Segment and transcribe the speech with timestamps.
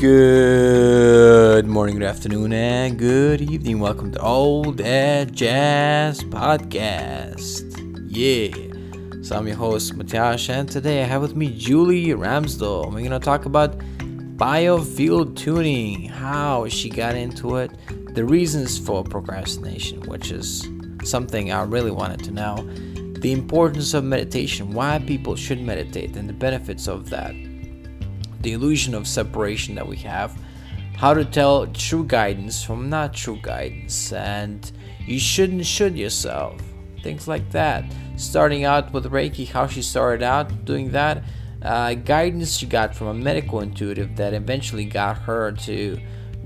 [0.00, 3.80] Good morning, good afternoon, and good evening.
[3.80, 7.76] Welcome to All That Jazz Podcast.
[8.08, 9.22] Yeah.
[9.22, 12.86] So I'm your host, Matias, and today I have with me Julie Ramsdell.
[12.86, 13.76] We're going to talk about
[14.38, 17.70] biofield tuning, how she got into it,
[18.14, 20.66] the reasons for procrastination, which is
[21.04, 22.56] something I really wanted to know,
[23.20, 27.34] the importance of meditation, why people should meditate, and the benefits of that
[28.40, 30.38] the illusion of separation that we have,
[30.96, 34.70] how to tell true guidance from not true guidance, and
[35.06, 36.60] you shouldn't should yourself,
[37.02, 37.84] things like that.
[38.16, 41.24] Starting out with Reiki, how she started out doing that,
[41.62, 45.98] uh, guidance she got from a medical intuitive that eventually got her to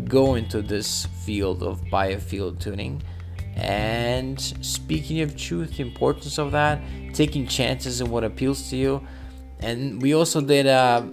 [0.04, 3.02] go into this field of biofield tuning.
[3.56, 9.06] And speaking of truth, the importance of that, taking chances in what appeals to you.
[9.60, 11.08] And we also did a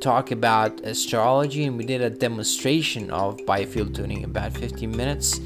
[0.00, 5.40] talk about astrology and we did a demonstration of biofield tuning about 15 minutes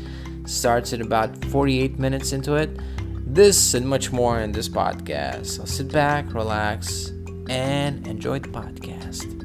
[0.44, 2.70] starts at about 48 minutes into it
[3.26, 7.12] this and much more in this podcast so sit back relax
[7.48, 9.36] and enjoy the podcast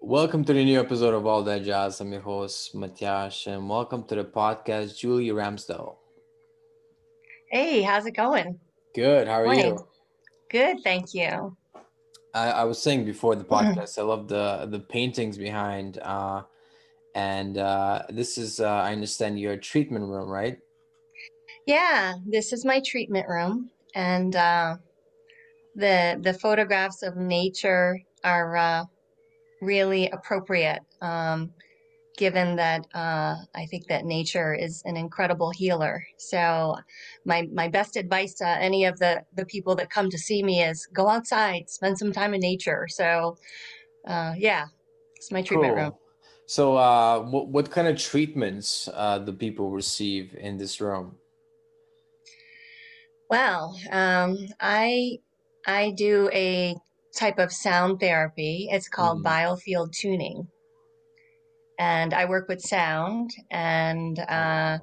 [0.00, 2.00] Welcome to the new episode of All That Jazz.
[2.00, 5.97] I'm your host, Matias, and welcome to the podcast, Julie Ramsdell.
[7.50, 8.60] Hey, how's it going?
[8.94, 9.26] Good.
[9.26, 9.66] How are Morning.
[9.66, 9.88] you?
[10.50, 11.56] Good, thank you.
[12.34, 13.78] I, I was saying before the mm-hmm.
[13.78, 16.42] podcast, I love the the paintings behind, uh,
[17.14, 20.58] and uh, this is uh, I understand your treatment room, right?
[21.66, 24.76] Yeah, this is my treatment room, and uh,
[25.74, 28.84] the the photographs of nature are uh,
[29.62, 30.82] really appropriate.
[31.00, 31.50] Um,
[32.18, 36.04] given that uh, I think that nature is an incredible healer.
[36.18, 36.76] So,
[37.28, 40.62] my my best advice to any of the the people that come to see me
[40.64, 42.88] is go outside, spend some time in nature.
[42.88, 43.36] So,
[44.06, 44.64] uh, yeah,
[45.16, 45.84] it's my treatment cool.
[45.84, 45.92] room.
[46.46, 51.16] So, uh, what what kind of treatments uh, do people receive in this room?
[53.30, 55.18] Well, um, I
[55.66, 56.74] I do a
[57.14, 58.68] type of sound therapy.
[58.72, 59.28] It's called mm.
[59.30, 60.48] biofield tuning
[61.78, 64.78] and I work with sound, and uh,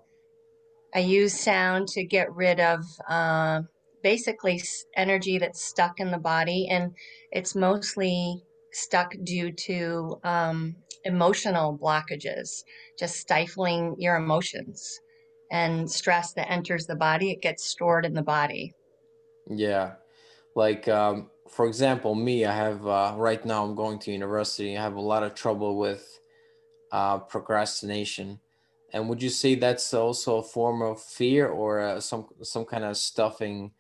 [0.96, 2.80] I use sound to get rid of
[3.10, 3.62] uh,
[4.02, 4.62] basically
[4.96, 6.94] energy that's stuck in the body, and
[7.32, 8.42] it's mostly
[8.72, 12.64] stuck due to um, emotional blockages,
[12.98, 15.00] just stifling your emotions
[15.52, 17.30] and stress that enters the body.
[17.32, 18.74] It gets stored in the body.
[19.50, 19.96] Yeah,
[20.56, 23.66] like um, for example, me, I have uh, right now.
[23.66, 24.78] I'm going to university.
[24.78, 26.20] I have a lot of trouble with
[26.92, 28.40] uh, procrastination.
[28.94, 32.84] And would you say that's also a form of fear or uh, some some kind
[32.84, 33.72] of stuffing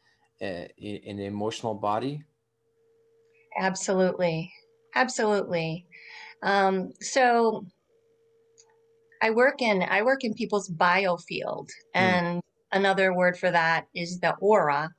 [0.41, 2.23] uh, in, in, the emotional body?
[3.57, 4.51] Absolutely,
[4.95, 5.85] absolutely.
[6.44, 7.65] Um, so
[9.21, 11.99] I work in I work in people's biofield, hmm.
[11.99, 12.41] and mm.
[12.71, 14.89] another word for that is the aura.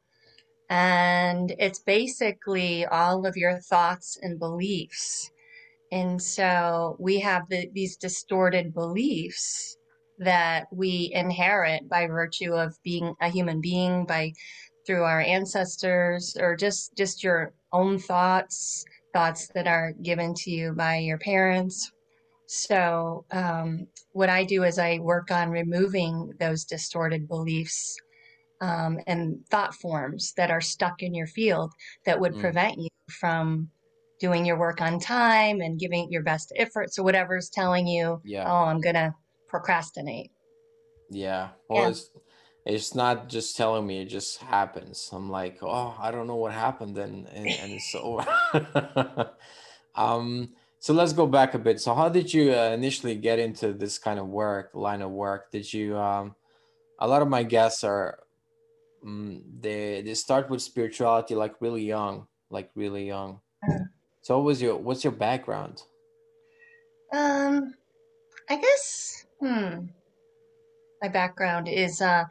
[0.68, 5.30] And it's basically all of your thoughts and beliefs
[5.92, 9.75] and so we have the, these distorted beliefs
[10.18, 14.32] that we inherit by virtue of being a human being, by
[14.86, 20.72] through our ancestors, or just just your own thoughts, thoughts that are given to you
[20.72, 21.92] by your parents.
[22.46, 27.96] So um, what I do is I work on removing those distorted beliefs
[28.60, 31.72] um, and thought forms that are stuck in your field
[32.04, 32.40] that would mm.
[32.40, 33.68] prevent you from
[34.18, 36.92] doing your work on time and giving your best effort.
[36.94, 38.50] So whatever's telling you, yeah.
[38.50, 39.14] oh, I'm gonna
[39.48, 40.30] procrastinate.
[41.10, 41.50] Yeah.
[41.68, 41.88] Well, yeah.
[41.90, 42.10] it's
[42.64, 45.08] it's not just telling me; it just happens.
[45.12, 48.26] I'm like, oh, I don't know what happened, and and, and it's over.
[49.94, 50.50] um.
[50.78, 51.80] So let's go back a bit.
[51.80, 55.50] So how did you uh, initially get into this kind of work, line of work?
[55.50, 55.96] Did you?
[55.96, 56.34] Um,
[56.98, 58.18] a lot of my guests are.
[59.04, 63.40] Um, they they start with spirituality like really young, like really young.
[63.62, 63.84] Uh-huh.
[64.22, 65.82] So what was your what's your background?
[67.12, 67.74] Um
[68.50, 69.88] I guess hmm
[71.02, 72.24] my background is uh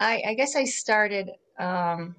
[0.00, 2.16] I I guess I started um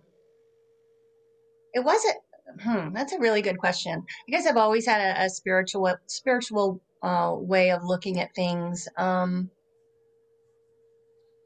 [1.73, 2.15] it wasn't
[2.61, 4.03] hmm that's a really good question.
[4.27, 8.87] I guess I've always had a, a spiritual spiritual uh way of looking at things.
[8.97, 9.51] Um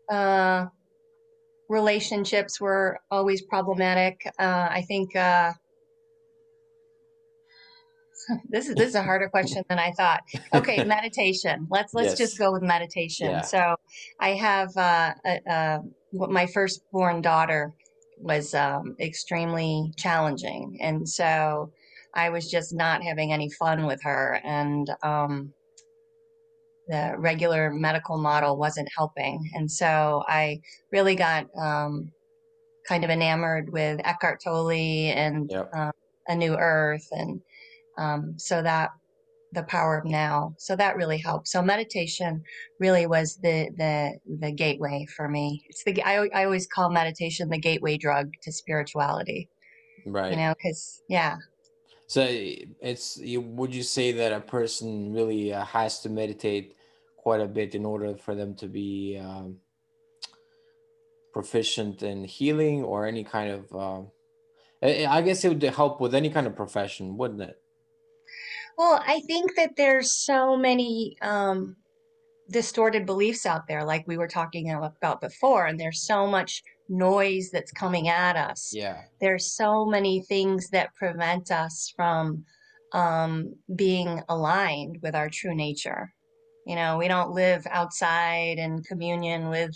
[0.09, 0.67] uh
[1.69, 4.21] relationships were always problematic.
[4.39, 5.53] Uh I think uh
[8.49, 10.21] this is this is a harder question than I thought.
[10.53, 11.67] Okay, meditation.
[11.69, 12.17] Let's let's Yes.
[12.17, 13.31] just go with meditation.
[13.31, 13.41] Yeah.
[13.41, 13.75] So
[14.19, 15.79] I have uh, a, a,
[16.13, 17.73] my firstborn daughter
[18.17, 21.71] was um, extremely challenging, and so
[22.13, 25.53] I was just not having any fun with her, and um,
[26.87, 30.59] the regular medical model wasn't helping, and so I
[30.91, 32.11] really got um,
[32.87, 35.69] kind of enamored with Eckhart Tolle and Yep.
[35.75, 35.91] um,
[36.27, 37.41] A New Earth, and
[37.99, 38.89] um, so that
[39.51, 40.53] the power of now.
[40.57, 41.47] So that really helped.
[41.47, 42.43] So meditation
[42.79, 45.63] really was the the the gateway for me.
[45.69, 49.49] It's the I, I always call meditation the gateway drug to spirituality.
[50.05, 50.31] Right.
[50.31, 51.37] You know, because yeah,
[52.07, 56.75] So it's you, would you say that a person really uh, has to meditate
[57.17, 59.57] quite a bit in order for them to be um,
[61.33, 64.01] proficient in healing or any kind of uh,
[64.81, 67.61] I I guess it would help with any kind of profession, wouldn't it?
[68.79, 71.75] Well, I think that there's so many um,
[72.49, 77.49] distorted beliefs out there, like we were talking about before, and there's so much noise
[77.51, 78.71] that's coming at us.
[78.73, 79.01] Yeah.
[79.19, 82.45] There's so many things that prevent us from
[82.93, 86.13] um, being aligned with our true nature.
[86.65, 89.75] You know, we don't live outside in communion with,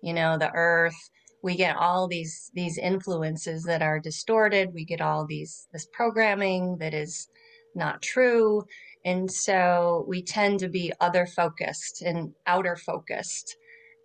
[0.00, 1.10] you know, the earth.
[1.42, 4.72] We get all these these influences that are distorted.
[4.72, 7.26] We get all these this programming that is
[7.74, 8.64] not true.
[9.04, 13.56] And so we tend to be other focused and outer focused.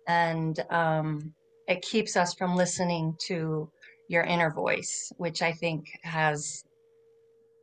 [0.06, 1.32] And um,
[1.68, 3.70] it keeps us from listening to
[4.08, 6.64] your inner voice, which I think has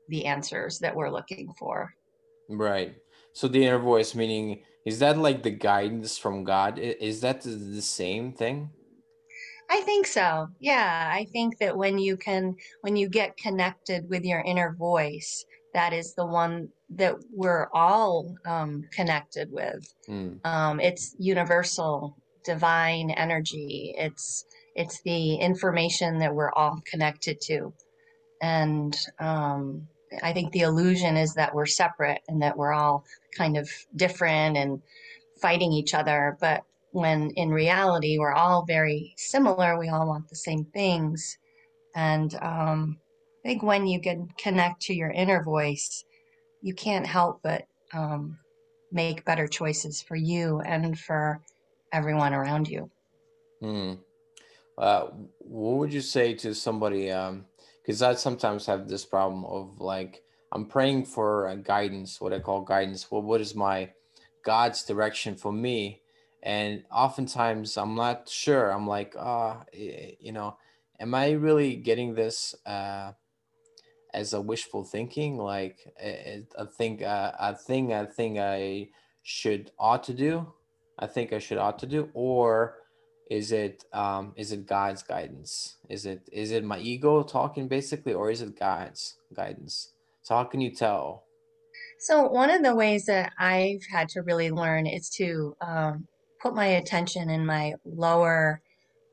[0.09, 1.93] the answers that we're looking for.
[2.49, 2.95] Right.
[3.33, 6.79] So the inner voice, meaning, is that like the guidance from God?
[6.79, 8.69] Is that the the same thing?
[9.69, 10.47] I think so.
[10.59, 15.43] Yeah, I think that when you can, when you get connected with your inner voice,
[15.77, 19.87] that is the one that we're all um, connected with.
[20.09, 20.43] Mm.
[20.43, 23.93] Um, it's universal, divine energy.
[23.95, 24.43] It's
[24.73, 27.73] it's the information that we're all connected to,
[28.41, 29.87] and um,
[30.23, 33.05] I think the illusion is that we're separate and that we're all
[33.37, 34.81] kind of different and
[35.39, 36.37] fighting each other.
[36.41, 41.37] But when in reality we're all very similar, we all want the same things,
[41.95, 42.97] and um,
[43.47, 46.03] I think when you can connect to your inner voice,
[46.61, 47.63] you can't help but
[47.93, 48.37] um,
[48.91, 51.39] make better choices for you and for
[51.93, 52.91] everyone around you.
[53.63, 53.99] Mm.
[54.77, 55.05] Uh,
[55.39, 57.09] what would you say to somebody?
[57.09, 57.45] Um,
[57.81, 62.39] because I sometimes have this problem of like I'm praying for uh, guidance, what I
[62.39, 63.09] call guidance.
[63.09, 63.91] Well, what is my
[64.43, 66.01] God's direction for me?
[66.43, 68.69] And oftentimes I'm not sure.
[68.69, 70.57] I'm like, ah, eh, you know,
[70.99, 73.13] am I really getting this uh,
[74.17, 75.37] as a wishful thinking?
[75.37, 78.89] Like a, a thing, uh, a thing, I think I
[79.23, 80.53] should ought to do.
[80.99, 82.75] I think I should ought to do, or
[83.29, 88.13] is it um is it god's guidance is it is it my ego talking basically
[88.13, 89.93] or is it god's guidance
[90.23, 91.25] so how can you tell
[91.99, 96.07] So, one of the ways that I've had to really learn is to um,
[96.41, 98.61] put my attention in my lower,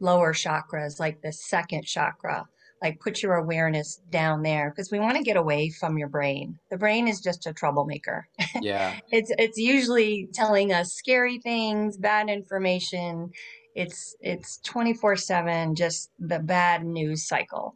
[0.00, 2.46] lower chakras, like the second chakra.
[2.84, 6.58] Like, put your awareness down there because we want to get away from your brain.
[6.70, 8.28] The brain is just a troublemaker.
[8.60, 13.31] yeah it's it's usually telling us scary things, bad information.
[13.74, 17.74] It's it's 24/7 just the bad news cycle.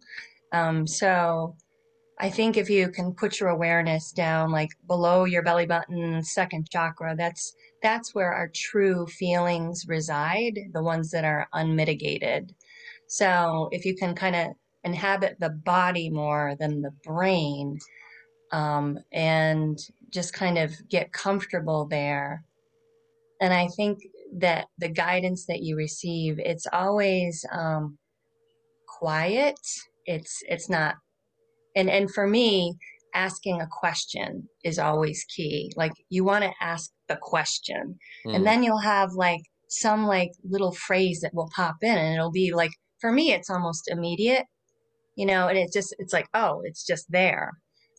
[0.53, 1.57] Um, so
[2.21, 6.69] I think if you can put your awareness down like below your belly button, second
[6.71, 12.55] chakra, that's that's where our true feelings reside, the ones that are unmitigated.
[13.07, 14.49] So if you can kind of
[14.88, 17.78] inhabit the body more than the brain,
[18.52, 19.78] um, and
[20.11, 22.45] just kind of get comfortable there.
[23.40, 23.99] And I think
[24.38, 27.99] that the guidance that you receive, it's always um,
[28.99, 29.61] quiet.
[30.07, 30.95] It's it's not,
[31.76, 32.75] and and for me,
[33.14, 35.71] asking a question is always key.
[35.76, 38.35] Like you want to ask the question, Mm.
[38.35, 42.33] and then you'll have like some like little phrase that will pop in, and it'll
[42.33, 44.45] be like for me, it's almost immediate,
[45.19, 47.47] you know, and it just it's like oh, it's just there.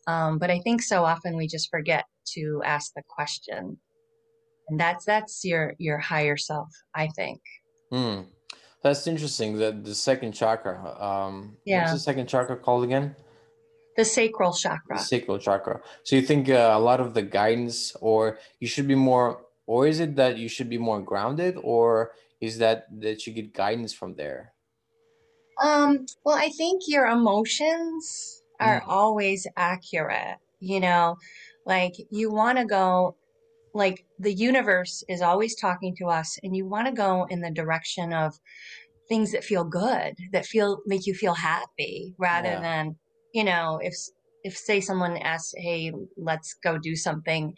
[0.07, 3.77] Um, but I think so often we just forget to ask the question,
[4.69, 6.69] and that's that's your your higher self.
[6.95, 7.41] I think.
[7.91, 8.19] Hmm.
[8.83, 10.75] that's interesting the the second chakra
[11.09, 13.15] um what's Yeah, the second chakra called again
[13.97, 14.99] the sacral the chakra.
[15.11, 18.95] sacral chakra so you think uh, a lot of the guidance or you should be
[19.09, 19.27] more
[19.65, 22.11] or is it that you should be more grounded or
[22.47, 24.53] is that that you get guidance from there
[25.63, 28.87] Um, well, I think your emotions are Mm.
[28.87, 30.37] always accurate.
[30.61, 31.15] you know,
[31.65, 33.17] like you want to go,
[33.73, 37.51] like the universe is always talking to us, and you want to go in the
[37.51, 38.33] direction of
[39.09, 42.59] things that feel good, that feel make you feel happy, rather Yeah.
[42.59, 42.97] than,
[43.33, 43.93] you know, if
[44.43, 47.55] if say someone asks, "Hey, let's go do something,"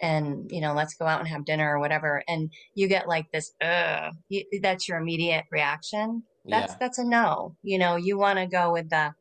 [0.00, 3.26] and you know, let's go out and have dinner or whatever, and you get like
[3.32, 6.24] this, "Ugh," you, that's your immediate reaction.
[6.50, 6.78] That's Yeah.
[6.80, 7.56] that's a no.
[7.62, 9.14] You know, you want to go with the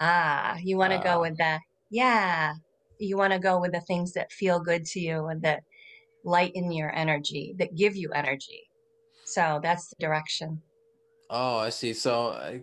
[0.00, 2.54] ah, you want to go Uh, with the yeah,
[2.98, 5.62] you want to go with the things that feel good to you and that
[6.24, 8.70] lighten your energy, that give you energy.
[9.24, 10.62] So that's the direction.
[11.28, 11.92] oh, I see.
[11.94, 12.60] So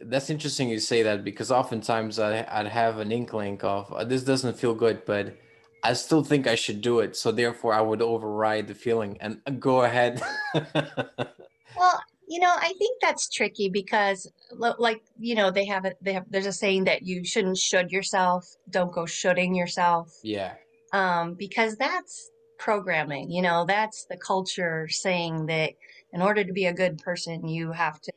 [0.00, 4.22] that's interesting you say that because oftentimes I, I'd have an inkling of uh, this
[4.24, 5.36] doesn't feel good, but
[5.82, 7.16] I still think I should do it.
[7.16, 10.22] So therefore, I would override the feeling and uh, go ahead.
[11.74, 15.96] Well, you know, I think that's tricky because, like, you know, they have it.
[16.00, 16.26] They have.
[16.30, 18.46] There's a saying that you shouldn't should yourself.
[18.70, 20.54] Don't go shoulding yourself, Yeah.
[20.92, 23.32] um, because that's programming.
[23.32, 25.72] You know, that's the culture saying that
[26.12, 28.12] in order to be a good person, you have to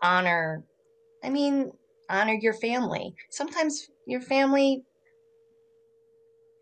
[0.00, 0.62] honor.
[1.24, 1.72] I mean,
[2.08, 3.14] honor your family.
[3.30, 4.82] Sometimes your family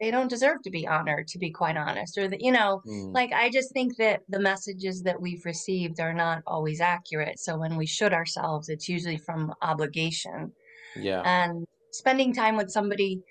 [0.00, 3.12] they don't deserve to be honored, to be quite honest, or that you know Mm,
[3.14, 7.38] like i just think that the messages that we've received are not always accurate.
[7.38, 10.52] So when we should ourselves it's usually from obligation.
[10.96, 11.22] Yeah.
[11.24, 13.22] and spending time with somebody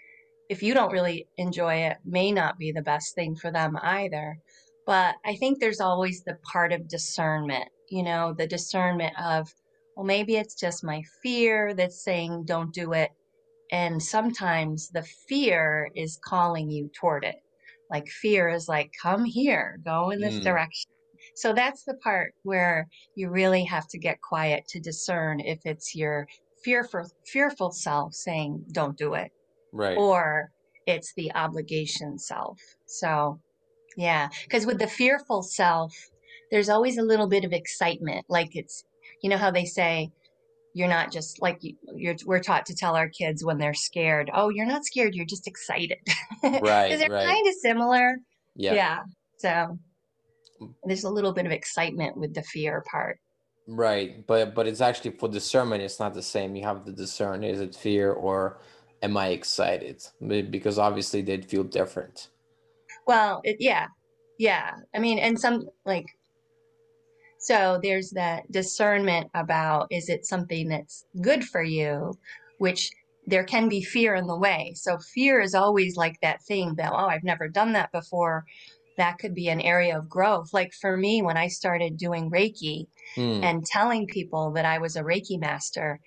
[0.50, 4.38] if you don't really enjoy it may not be the best thing for them either.
[4.86, 9.48] But i think there's always the part of discernment you know the discernment of
[9.96, 13.12] well maybe it's just my fear that's saying don't do it
[13.72, 17.36] and sometimes the fear is calling you toward it.
[17.90, 20.92] Like fear is like, come here, go in this Mm, direction.
[21.36, 25.96] So that's the part where you really have to get quiet to discern if it's
[25.96, 26.28] your
[26.64, 29.32] fearful fearful self saying don't do it
[29.72, 30.06] right.
[30.06, 30.52] or
[30.86, 32.60] it's the obligation self.
[32.86, 33.42] So
[33.98, 35.94] yeah, because with the fearful self,
[36.52, 38.26] there's always a little bit of excitement.
[38.30, 38.86] Like it's,
[39.22, 40.12] you know how they say,
[40.74, 44.30] you're not just like you- you're, we're taught to tell our kids when they're scared,
[44.34, 45.98] oh, you're not scared, you're just excited.
[46.44, 46.98] Right.
[46.98, 47.26] they're Right.
[47.28, 48.18] kind of similar.
[48.56, 48.74] Yeah.
[48.74, 49.00] Yeah.
[49.38, 49.78] So
[50.62, 53.18] Mm, there's a little bit of excitement with the fear part.
[53.66, 54.28] Right.
[54.28, 56.56] But but it's actually for discernment, it's not the same.
[56.58, 58.60] You have to discern is it fear or
[59.02, 60.04] am I excited?
[60.28, 62.28] Because obviously they'd feel different.
[63.08, 63.88] Well, it, yeah.
[64.38, 64.72] Yeah.
[64.94, 66.06] I mean, and some like,
[67.40, 72.14] so there's that discernment about is it something that's good for you,
[72.60, 72.92] which
[73.28, 74.74] there can be fear in the way.
[74.76, 78.46] So fear is always like that thing that, oh, I've never done that before.
[78.98, 80.54] That could be an area of growth.
[80.54, 83.44] Like for me, when I started doing Reiki Hmm.
[83.44, 86.00] and telling people that I was a Reiki master,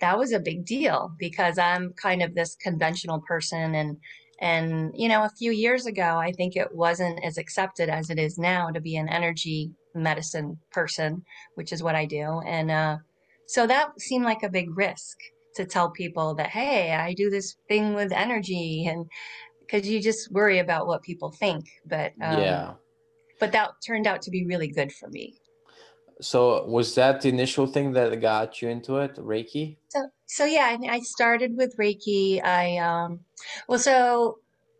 [0.00, 3.98] that was a big deal because I'm kind of this conventional person and
[4.40, 8.18] and you know, a few years ago, I think it wasn't as accepted as it
[8.20, 11.24] is now to be an energy medicine person,
[11.54, 12.40] which is what I do.
[12.46, 12.98] And uh,
[13.46, 15.18] so that seemed like a big risk
[15.56, 19.06] to tell people that, hey, I do this thing with energy, and
[19.60, 21.66] because you just worry about what people think.
[21.86, 22.74] But um, Yeah.
[23.40, 25.34] but that turned out to be really good for me.
[26.20, 29.76] So was that the initial thing that got you into it, Reiki?
[29.88, 32.42] So, so yeah, I, I started with Reiki.
[32.44, 33.20] I, um,
[33.68, 34.38] well, so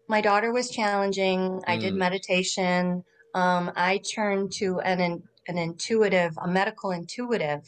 [0.08, 1.60] my daughter was challenging.
[1.66, 3.04] I did Mm, meditation.
[3.35, 7.62] Um, I turned to an, an intuitive, a medical intuitive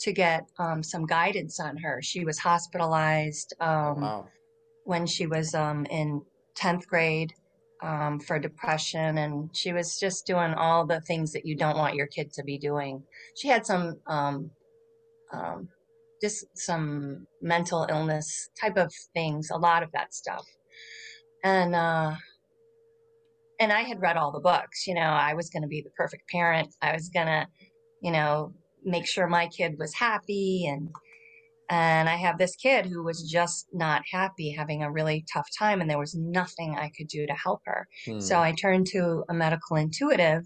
[0.00, 2.00] to get, um, some guidance on her.
[2.02, 4.28] She was hospitalized, um, wow.
[4.84, 6.22] when she was, um, in
[6.54, 7.32] 10th grade,
[7.82, 9.18] um, for depression.
[9.18, 12.42] And she was just doing all the things that you don't want your kid to
[12.42, 13.02] be doing.
[13.36, 14.50] She had some, um,
[15.32, 15.68] um,
[16.20, 20.46] just some mental illness type of things, a lot of that stuff.
[21.44, 22.14] And uh,
[23.60, 24.86] and I had read all the books.
[24.86, 26.74] You know, I was going to be the perfect parent.
[26.82, 27.46] I was going to,
[28.02, 30.90] you know, make sure my kid was happy and
[31.68, 35.80] and I have this kid who was just not happy, having a really tough time,
[35.80, 37.88] and there was nothing I could do to help her.
[38.18, 38.40] So Hmm.
[38.40, 40.44] I turned to a medical intuitive.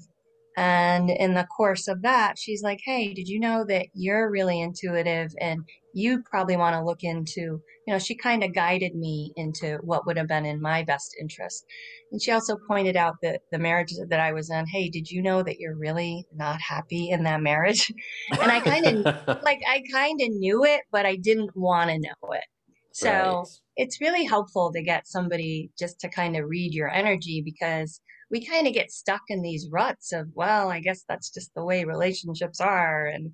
[0.57, 4.61] And in the course of that, she's like, Hey, did you know that you're really
[4.61, 9.33] intuitive and you probably want to look into, you know, she kind of guided me
[9.37, 11.65] into what would have been in my best interest.
[12.13, 15.23] And she also pointed out that the marriage that I was in, Hey, did you
[15.23, 17.93] know that you're really not happy in that marriage?
[18.41, 18.95] And I kind of
[19.43, 22.45] like I kind of knew it, but I didn't want to know it.
[22.93, 23.61] So Right.
[23.77, 28.45] it's really helpful to get somebody just to kind of read your energy because we
[28.45, 31.85] kind of get stuck in these ruts of, well, I guess that's just the way
[31.85, 33.07] relationships are.
[33.07, 33.33] And,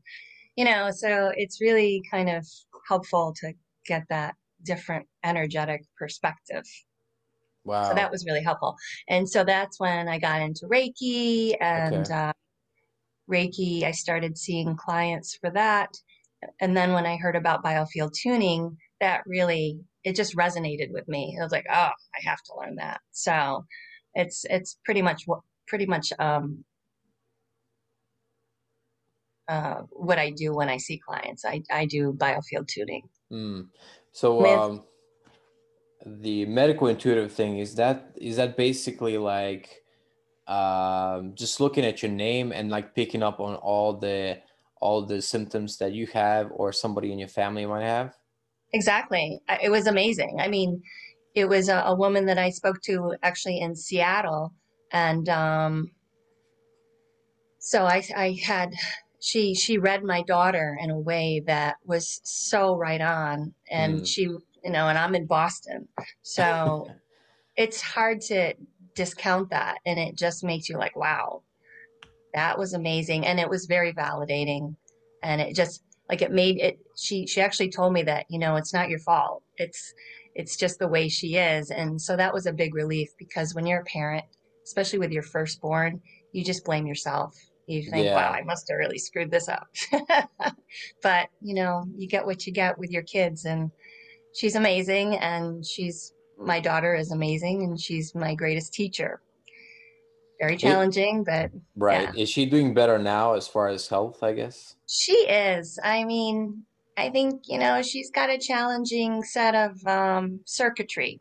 [0.57, 2.47] you know, so it's really kind of
[2.89, 3.53] helpful to
[3.87, 4.35] get that
[4.65, 6.65] different energetic perspective.
[7.65, 7.89] Wow.
[7.89, 8.77] So that was really helpful.
[9.09, 12.13] And so that's when I got into Reiki and Okay.
[12.13, 12.33] uh,
[13.31, 15.91] Reiki, I started seeing clients for that.
[16.61, 21.37] And then when I heard about biofield tuning, that really it just resonated with me.
[21.39, 23.01] I was like, oh, I have to learn that.
[23.13, 23.65] So
[24.15, 26.65] it's it's pretty much what pretty much um,
[29.49, 31.45] uh, what I do when I see clients.
[31.45, 33.09] I, I do biofield tuning.
[33.33, 33.69] Mm.
[34.13, 34.85] So With um,
[36.05, 39.83] the medical intuitive thing is that is that basically like
[40.47, 44.39] um, just looking at your name and like picking up on all the
[44.81, 48.15] all the symptoms that you have or somebody in your family might have?
[48.73, 50.39] exactly, it was amazing.
[50.41, 50.83] I mean,
[51.35, 54.53] it was a, a woman that I spoke to actually in Seattle,
[54.93, 55.91] and um,
[57.59, 58.75] so I, I had
[59.27, 63.55] she she read my daughter in a way that was so right on.
[63.69, 64.07] And Mm.
[64.07, 65.89] she you know and i'm in boston.
[66.23, 66.89] So
[67.57, 68.55] it's hard to
[68.95, 69.79] discount that.
[69.85, 71.43] And it just makes you like wow
[72.35, 73.27] that was amazing.
[73.27, 74.77] And it was very validating.
[75.23, 78.55] And it just like it made it she she actually told me that you know
[78.57, 79.43] it's not your fault.
[79.57, 79.93] It's
[80.37, 81.71] it's just the way she is.
[81.71, 84.25] And so that was a big relief because when you're a parent
[84.65, 86.01] especially with your firstborn
[86.33, 87.35] you just blame yourself
[87.67, 89.69] you think wow i must have really screwed this up
[91.03, 93.71] but you know you get what you get with your kids and
[94.35, 99.21] she's amazing and she's my daughter is amazing and she's my greatest teacher
[100.39, 102.15] very It, challenging but right.
[102.15, 104.77] yeah Is she doing better now as far as health, I guess?
[104.87, 105.79] She is.
[105.83, 106.63] I mean,
[106.97, 111.21] I think, you know, she's got a challenging set of um, circuitry.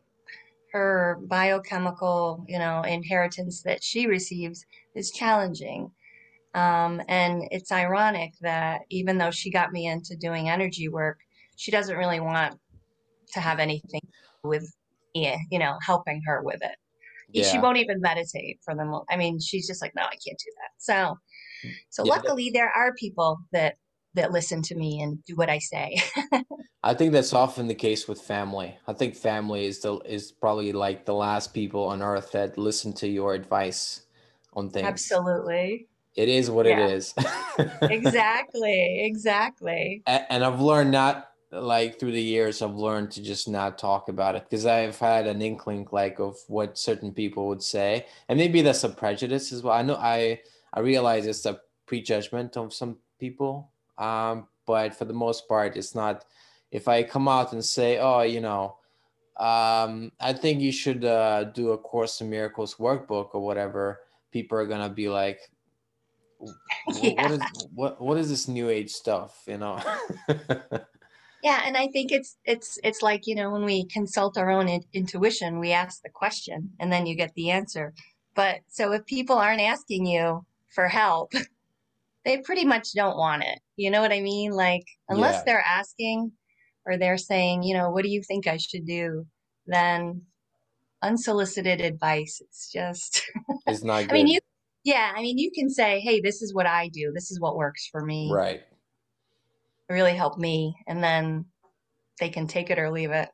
[0.72, 5.90] Her biochemical, you know, inheritance that she receives is challenging.
[6.56, 11.18] Um, and it's ironic that even though she got me into doing energy work,
[11.56, 12.58] she doesn't really want
[13.34, 14.00] to have anything
[14.42, 14.72] with
[15.14, 16.76] me, you know, helping her with it.
[17.44, 18.94] She won't even meditate for them.
[19.10, 20.70] I mean, she's just like, no, I can't do that.
[20.78, 21.18] So,
[21.90, 22.12] so Yeah.
[22.14, 23.76] luckily there are people that
[24.14, 25.98] that listen to me and do what I say.
[26.82, 28.78] I think that's often the case with family.
[28.86, 32.92] I think family is the is probably like the last people on earth that listen
[32.94, 34.06] to your advice
[34.54, 34.86] on things.
[34.88, 35.88] Absolutely.
[36.16, 36.88] It is what it Yeah.
[36.88, 37.14] is.
[37.82, 39.04] Exactly.
[39.04, 40.02] Exactly.
[40.06, 44.08] A- and I've learned not like through the years I've learned to just not talk
[44.08, 48.36] about it because I've had an inkling like of what certain people would say and
[48.38, 50.40] maybe that's a prejudice as well I know I
[50.74, 55.94] I realize it's a prejudgment of some people um but for the most part it's
[55.94, 56.24] not
[56.72, 58.76] if I come out and say oh you know
[59.38, 64.00] um I think you should uh, do a course in miracles workbook or whatever
[64.32, 65.55] people are gonna be like "Wh-
[67.02, 67.22] Yeah.
[67.22, 67.40] what is
[67.74, 69.80] what what is this new age stuff you know
[71.42, 74.68] Yeah, and I think it's it's it's like, you know, when we consult our own
[74.68, 77.94] in- intuition, we ask the question and then you get the answer.
[78.34, 80.44] But so if people aren't asking you
[80.74, 81.32] for help,
[82.24, 83.60] they pretty much don't want it.
[83.76, 84.52] You know what I mean?
[84.52, 86.32] Like unless yeah they're asking
[86.84, 89.26] or they're saying, you know, what do you think I should do?
[89.66, 90.22] Then
[91.02, 93.22] unsolicited advice, it's just
[93.66, 94.40] it's not I mean, you
[94.86, 97.10] yeah, I mean, you can say, "Hey, this is what I do.
[97.12, 98.30] This is what works for me.
[98.32, 98.60] right
[99.88, 101.44] It really helped me." And then
[102.20, 103.28] they can take it or leave it.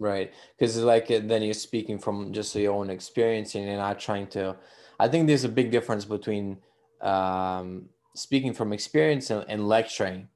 [0.00, 4.26] right because like then you're speaking from just your own experience and you're not trying
[4.26, 4.56] to
[4.98, 6.58] i think there's a big difference between
[7.00, 10.26] um, speaking from experience and, and lecturing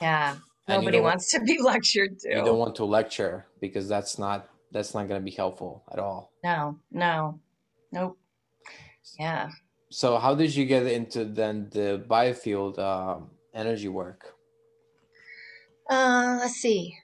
[0.00, 0.36] Yeah.
[0.68, 2.28] and Nobody wants to be lectured to.
[2.36, 5.98] you don't want to lecture because that's not that's not going to be helpful at
[5.98, 7.40] all No, no,
[7.92, 8.16] nope.
[9.18, 9.50] Yeah.
[9.90, 14.34] so how did you get into then the biofield um, energy work
[15.90, 16.94] Uh, let's see.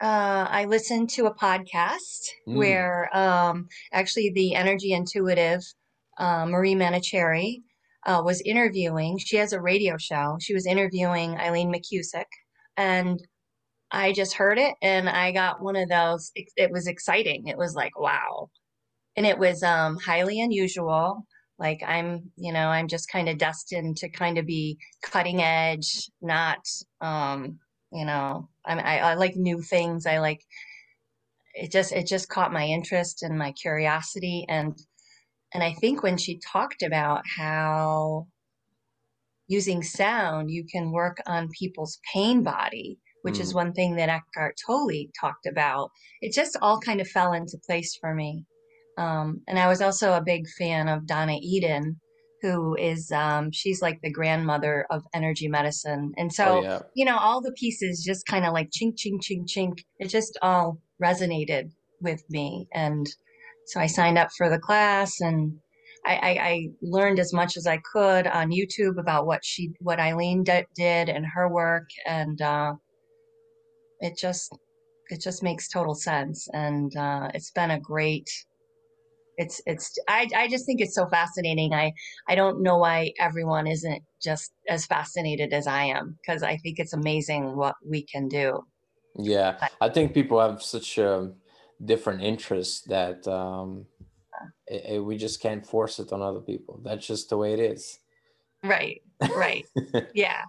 [0.00, 2.56] Uh, I listened to a podcast Mm.
[2.56, 5.62] where um, actually the energy intuitive
[6.18, 7.62] uh, Marie Manuchehri
[8.06, 9.18] uh, was interviewing.
[9.18, 10.36] She has a radio show.
[10.40, 12.30] She was interviewing Eileen McKusick,
[12.76, 13.20] and
[13.90, 16.30] I just heard it, and I got one of those.
[16.34, 17.46] It, it was exciting.
[17.48, 18.48] It was like wow,
[19.16, 21.26] and it was um, highly unusual.
[21.58, 26.10] Like I'm, you know, I'm just kind of destined to kind of be cutting edge,
[26.20, 26.58] not,
[27.00, 27.58] um,
[27.92, 30.06] you know, I'm, I, I like new things.
[30.06, 30.40] I like
[31.54, 31.72] it.
[31.72, 34.76] Just it just caught my interest and my curiosity, and
[35.54, 38.26] and I think when she talked about how
[39.48, 43.54] using sound you can work on people's pain body, which is Mm.
[43.54, 47.96] one thing that Eckhart Tolle talked about, it just all kind of fell into place
[47.96, 48.44] for me.
[48.96, 52.00] Um, and I was also a big fan of Donna Eden,
[52.42, 56.80] who is um, she's like the grandmother of energy medicine, and so Oh yeah.
[56.94, 59.84] you know all the pieces just kind of like chink chink chink chink.
[59.98, 63.06] It just all resonated with me, and
[63.66, 65.58] so I signed up for the class and.
[66.08, 69.98] I, I, I learned as much as I could on YouTube about what she, what
[69.98, 72.74] Eileen d- did and her work, and uh,
[73.98, 74.56] it just,
[75.10, 76.46] it just makes total sense.
[76.52, 78.28] And uh, it's been a great,
[79.36, 81.72] it's, it's, I, I just think it's so fascinating.
[81.74, 81.92] I,
[82.28, 86.78] I don't know why everyone isn't just as fascinated as I am, because I think
[86.78, 88.62] it's amazing what we can do.
[89.18, 91.32] Yeah, I think people have such a
[91.84, 93.86] different interests that um,
[94.66, 96.80] it, it- we just can't force it on other people.
[96.84, 97.98] That's just the way it is.
[98.62, 99.02] Right,
[99.36, 99.64] right,
[100.14, 100.42] yeah.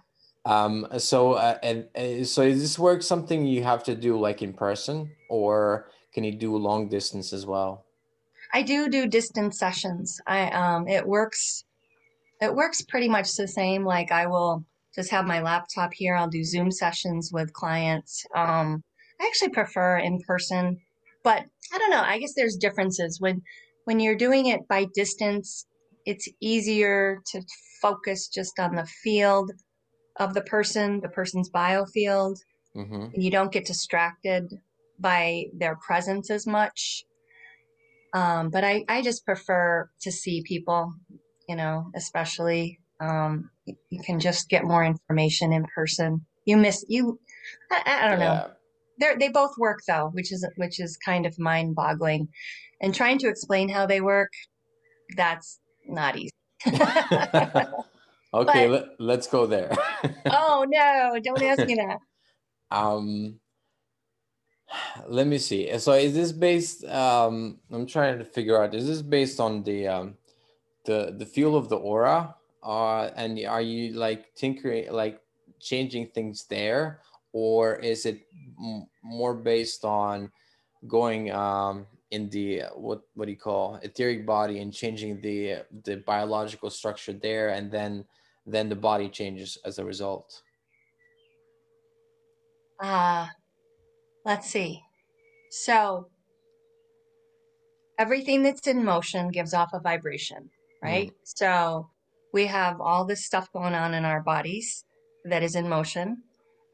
[0.44, 4.42] Um, so uh, and uh, so is this work something you have to do like
[4.42, 7.87] in person, or can you do long distance as well?
[8.52, 10.20] I do do distance sessions.
[10.26, 11.64] I um it works
[12.40, 13.84] it works pretty much the same.
[13.84, 16.14] Like I will just have my laptop here.
[16.16, 18.24] I'll do Zoom sessions with clients.
[18.34, 18.82] Um
[19.20, 20.78] I actually prefer in person,
[21.24, 22.02] but I don't know.
[22.02, 23.42] I guess there's differences when
[23.84, 25.66] when you're doing it by distance,
[26.06, 27.42] it's easier to
[27.82, 29.50] focus just on the field
[30.18, 32.36] of the person, the person's biofield,
[32.76, 33.20] Mm-hmm.
[33.20, 34.52] you don't get distracted
[35.00, 37.04] by their presence as much.
[38.14, 40.94] Um, but I, I just prefer to see people,
[41.48, 46.24] you know, especially um, you can just get more information in person.
[46.44, 47.20] You miss you.
[47.70, 48.24] I, I don't know.
[48.24, 48.46] Yeah.
[49.00, 52.28] They they both work though, which is which is kind of mind boggling,
[52.80, 54.32] and trying to explain how they work,
[55.16, 56.32] that's not easy.
[58.32, 59.74] Okay, But- let, let's go there.
[60.26, 61.18] oh no!
[61.22, 61.98] Don't ask me that.
[62.70, 63.40] Um,
[65.08, 65.76] let me see.
[65.78, 69.88] So is this based, um, I'm trying to figure out, is this based on the
[69.88, 70.16] um
[70.84, 72.34] the the feel of the aura?
[72.62, 75.20] Uh, and are you like tinkering, like
[75.60, 77.00] changing things there,
[77.32, 78.26] or is it
[79.02, 80.30] more based on
[80.86, 85.96] going um in the what what do you call etheric body and changing the the
[85.96, 88.04] biological structure there, and then
[88.46, 90.42] then the body changes as a result?
[92.80, 93.26] Uh,
[94.28, 94.82] let's see.
[95.50, 96.08] So
[97.98, 100.50] everything that's in motion gives off a vibration,
[100.82, 101.10] right?
[101.24, 101.88] So
[102.34, 104.84] we have all this stuff going on in our bodies
[105.24, 106.18] that is in motion.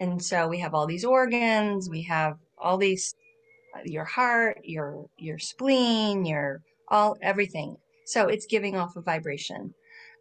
[0.00, 3.14] And so we have all these organs, we have all these
[3.76, 7.76] uh, your heart, your your spleen, your all everything.
[8.04, 9.72] So it's giving off a vibration.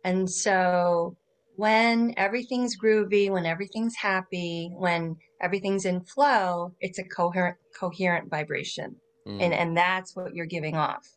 [0.06, 1.18] And so
[1.56, 8.96] when everything's groovy, when everything's happy, when everything's in flow, it's a coherent coherent vibration.
[9.28, 9.42] Mm.
[9.42, 11.08] and and that's what you're giving off.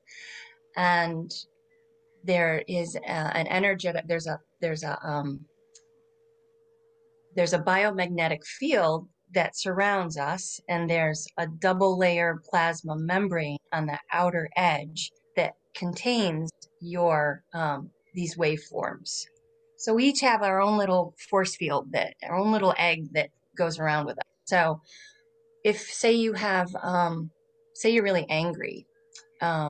[0.76, 1.32] And
[2.24, 5.40] there is a, an energetic there's a there's a um
[7.34, 13.86] there's a biomagnetic field that surrounds us and there's a double layer plasma membrane on
[13.86, 19.26] the outer edge that contains your um, these waveforms
[19.86, 23.30] so we each have our own little force field that our own little egg that
[23.56, 24.24] goes around with us.
[24.46, 24.80] So
[25.62, 27.30] if say you have um,
[27.72, 28.84] say you're really angry
[29.40, 29.68] um,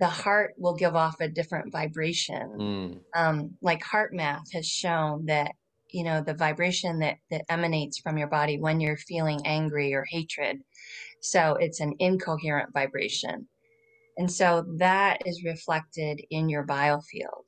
[0.00, 2.50] the heart will give off a different vibration.
[2.58, 3.00] Mm.
[3.14, 5.52] um, like HeartMath has shown that
[5.90, 10.04] you know the vibration that that emanates from your body when you're feeling angry or
[10.10, 10.58] hatred.
[11.20, 13.46] So it's an incoherent vibration.
[14.16, 17.46] And so that is reflected in your biofield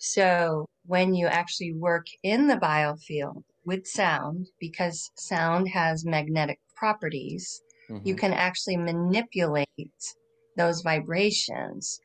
[0.00, 7.62] so when you actually work in the biofield with sound because sound has magnetic properties
[8.04, 8.18] you Mhm.
[8.18, 9.68] can actually manipulate
[10.56, 12.00] those vibrations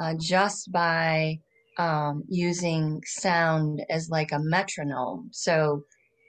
[0.00, 1.38] uh, just by
[1.78, 5.28] um, using sound as like a metronome.
[5.32, 5.84] So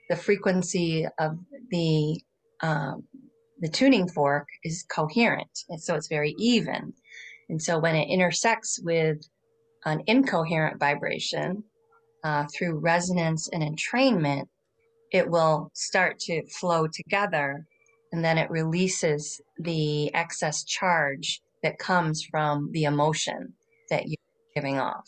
[0.10, 1.40] the frequency of
[1.72, 2.22] the
[2.62, 3.06] um,
[3.60, 6.94] the tuning fork is coherent, and so it's very even.
[7.50, 9.20] And so when it intersects with
[9.88, 11.63] an incoherent vibration
[12.23, 14.47] uh, through resonance and entrainment,
[15.12, 17.65] it will start to flow together
[18.12, 23.54] and then it releases the excess charge that comes from the emotion
[23.89, 24.15] that you're
[24.56, 25.08] giving off.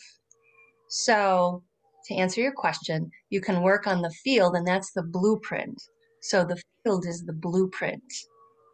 [0.90, 1.64] So,
[2.06, 5.82] to answer your question, you can work on the field, and that's the blueprint.
[6.22, 8.12] So, the field is the blueprint,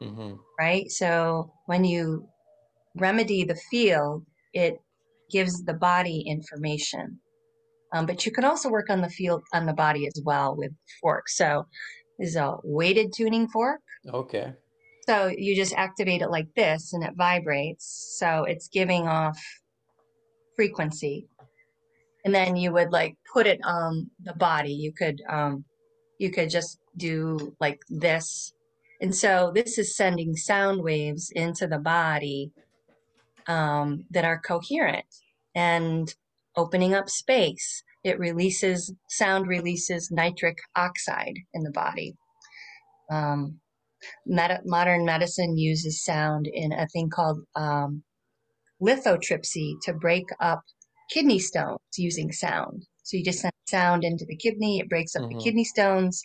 [0.01, 0.39] Mhm.
[0.59, 0.89] right?
[0.89, 2.27] So, when you
[2.95, 4.79] remedy the field, it
[5.31, 7.19] gives the body information.
[7.93, 10.71] Um, but you can also work on the field on the body as well with
[11.01, 11.38] forks.
[11.38, 11.67] So,
[12.19, 13.81] this is a weighted tuning fork.
[14.13, 14.53] Okay.
[15.07, 18.15] So you just activate it like this and it vibrates.
[18.19, 19.39] So it's giving off
[20.55, 21.27] frequency.
[22.25, 24.73] and then you would like put it on the body.
[24.73, 25.65] You could um,
[26.19, 28.53] you could just do like this,
[29.01, 32.51] and so this is sending sound waves into the body
[33.47, 35.05] um, that are coherent
[35.55, 36.13] and
[36.55, 37.84] opening up space.
[38.03, 42.15] It releases sound releases nitric oxide in the body.
[43.12, 43.60] Um,
[44.25, 48.03] med- modern medicine uses sound in a thing called um,
[48.81, 50.62] lithotripsy to break up
[51.12, 52.84] kidney stones using sound.
[53.03, 55.29] So you just send sound into the kidney, it breaks up Mhm.
[55.29, 56.21] the kidney stones.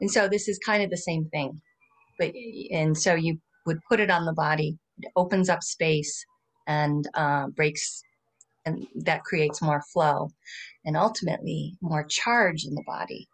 [0.00, 1.60] And so this is kind of the same thing.
[2.18, 2.32] But
[2.70, 6.24] and so you would put it on the body, it opens up space
[6.66, 8.02] and uh, breaks
[8.64, 10.30] and that creates more flow
[10.84, 13.28] and ultimately more charge in the body,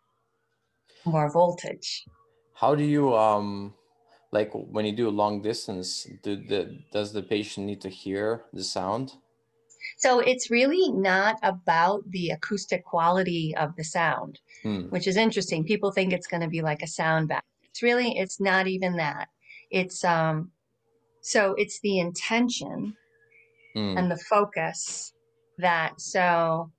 [1.05, 2.05] more voltage.
[2.55, 3.75] How do you um
[4.33, 8.45] like when you do a long distance, do the does the patient need to hear
[8.53, 9.15] the sound?
[9.99, 14.89] So it's really not about the acoustic quality of the sound, Hmm.
[14.89, 15.65] which is interesting.
[15.65, 17.45] People think it's going to be like a sound bath.
[17.63, 19.29] It's really it's not even that.
[19.71, 20.53] It's um
[21.23, 22.97] so it's the intention
[23.75, 23.97] Hmm.
[23.97, 25.13] and the focus
[25.59, 26.71] that so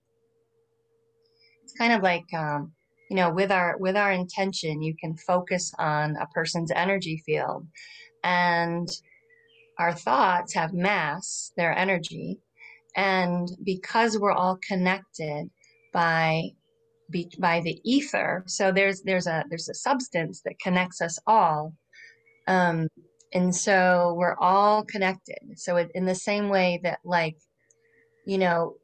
[1.64, 2.72] it's kind of like um
[3.10, 7.66] you know with our with our intention you can focus on a person's energy field
[8.24, 8.90] and
[9.80, 12.40] our thoughts have mass their energy
[12.96, 15.50] and because we're all connected
[15.94, 16.44] by
[17.40, 21.74] by the ether so there's there's a there's a substance that connects us all
[22.48, 22.88] um
[23.34, 27.38] and so we're all connected so it, in the same way that like
[28.26, 28.76] you know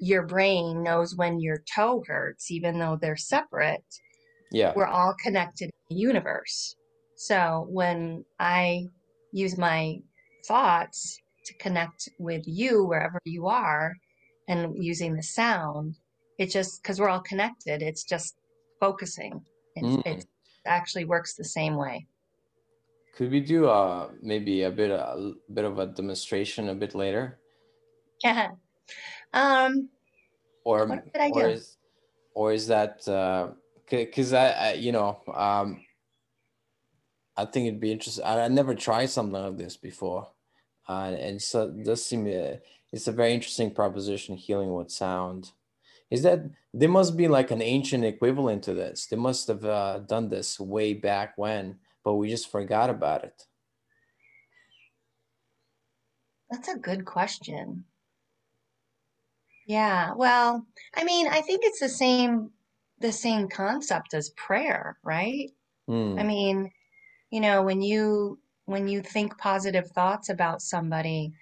[0.00, 3.84] your brain knows when your toe hurts even though they're separate
[4.50, 4.72] Yeah.
[4.76, 6.76] we're all connected in the universe.
[7.16, 8.86] So when I
[9.32, 9.98] use my
[10.46, 13.94] thoughts to connect with you wherever you are
[14.48, 15.94] and using the sound,
[16.38, 18.34] it just because we're all connected, it's just
[18.80, 19.40] focusing.
[19.76, 20.06] It's, Mm.
[20.06, 20.26] It
[20.66, 22.06] actually works the same way.
[23.16, 27.38] Could we do uh maybe a bit a bit of a demonstration a bit later?
[29.32, 29.88] um,
[30.64, 30.86] Or
[31.32, 31.76] or is
[32.34, 33.52] or is that uh
[33.88, 35.84] because I, I you know um
[37.36, 38.24] I think it'd be interesting.
[38.24, 40.28] I, I never tried something like this before,
[40.88, 42.56] uh, and so it does seem uh,
[42.92, 44.36] it's a very interesting proposition.
[44.36, 45.50] Healing with sound,
[46.10, 46.40] is that
[46.72, 49.06] there must be like an ancient equivalent to this.
[49.06, 53.42] They must have uh, done this way back when, but we just forgot about it.
[56.50, 57.84] that's a good question.
[59.66, 62.50] Yeah, well, I mean, I think it's the same
[63.00, 65.50] the same concept as prayer, right?
[65.88, 66.16] Hmm.
[66.18, 66.70] I mean,
[67.30, 71.32] you know, when you when you think positive thoughts about somebody,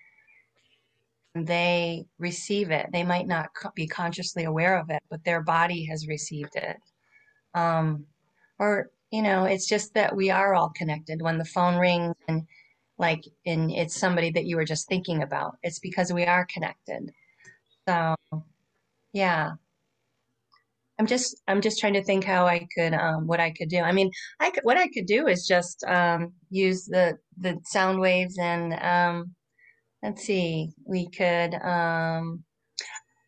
[1.35, 2.87] they receive it.
[2.93, 6.77] They might not be consciously aware of it, but their body has received it.
[7.55, 8.07] Um,
[8.59, 11.21] or, you know, it's just that we are all connected.
[11.23, 12.47] When the phone rings and
[12.99, 17.13] like and it's somebody that you were just thinking about, it's because we are connected.
[17.87, 18.17] So,
[19.13, 19.53] yeah.
[20.99, 23.79] I'm just I'm just trying to think how I could um, what I could do.
[23.81, 28.01] I mean, I could, what I could do is just um, use the the sound
[28.01, 29.35] waves and um,
[30.03, 32.45] let's see, we could um,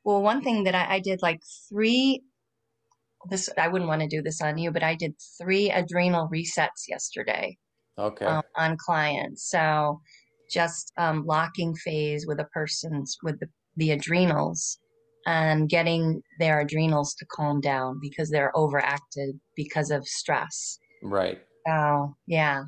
[0.05, 2.23] well one thing that I, I did like three
[3.31, 6.89] this I wouldn't want to do this on you, but I did three adrenal resets
[6.89, 7.57] yesterday
[7.99, 8.27] Okay.
[8.27, 9.49] um, on clients.
[9.51, 10.01] So
[10.51, 14.79] just um, locking phase with a person's with the, the adrenals
[15.27, 20.79] and getting their adrenals to calm down because they're overacted because of stress.
[21.03, 21.41] right.
[21.67, 22.65] So yeah.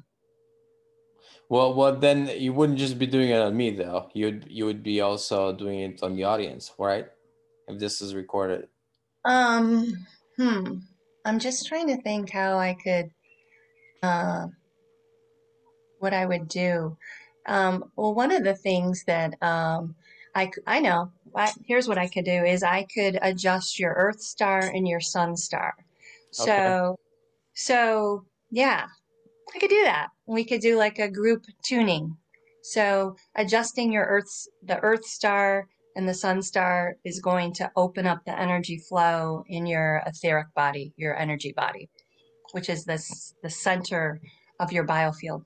[1.49, 4.11] Well, well, then you wouldn't just be doing it on me though.
[4.15, 7.07] You'd you would be also doing it on the audience, right?
[7.69, 8.69] If this is recorded.
[9.25, 10.79] Um, hmm.
[11.25, 13.11] I'm just trying to think how I could,
[14.03, 14.47] uh,
[15.99, 16.97] what I would do.
[17.47, 19.95] Um, well, one of the things that um,
[20.35, 24.21] I, I know, I, here's what I could do is I could adjust your Earth
[24.21, 25.75] star and your Sun star.
[26.31, 26.97] So,
[27.55, 28.87] so yeah,
[29.55, 30.09] I could do that.
[30.27, 32.17] We could do like a group tuning.
[32.63, 38.07] So adjusting your Earth's, the Earth star and the Sun star is going to open
[38.07, 41.89] up the energy flow in your etheric body, your energy body,
[42.53, 44.21] which is this the center
[44.61, 45.43] of your biofield.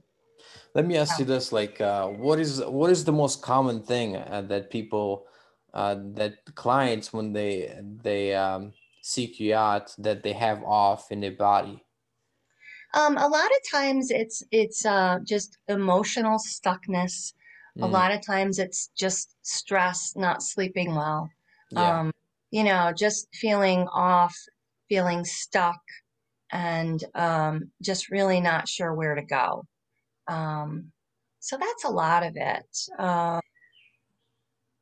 [0.75, 4.17] Let me ask you this: like, uh, what is what is the most common thing
[4.17, 5.27] uh, that people,
[5.73, 11.21] uh, that clients when they they um, seek you out that they have off in
[11.21, 11.83] their body?
[12.93, 17.33] Um, a lot of times it's it's uh, just emotional stuckness.
[17.83, 21.31] A Mm, lot of times it's just stress, not sleeping well.
[21.71, 22.01] yeah.
[22.01, 22.13] Um,
[22.51, 24.37] you know, just feeling off,
[24.89, 25.81] feeling stuck,
[26.53, 29.65] and um, just really not sure where to go.
[30.29, 30.93] Um,
[31.41, 32.79] so that's a lot of it.
[32.99, 33.41] Uh,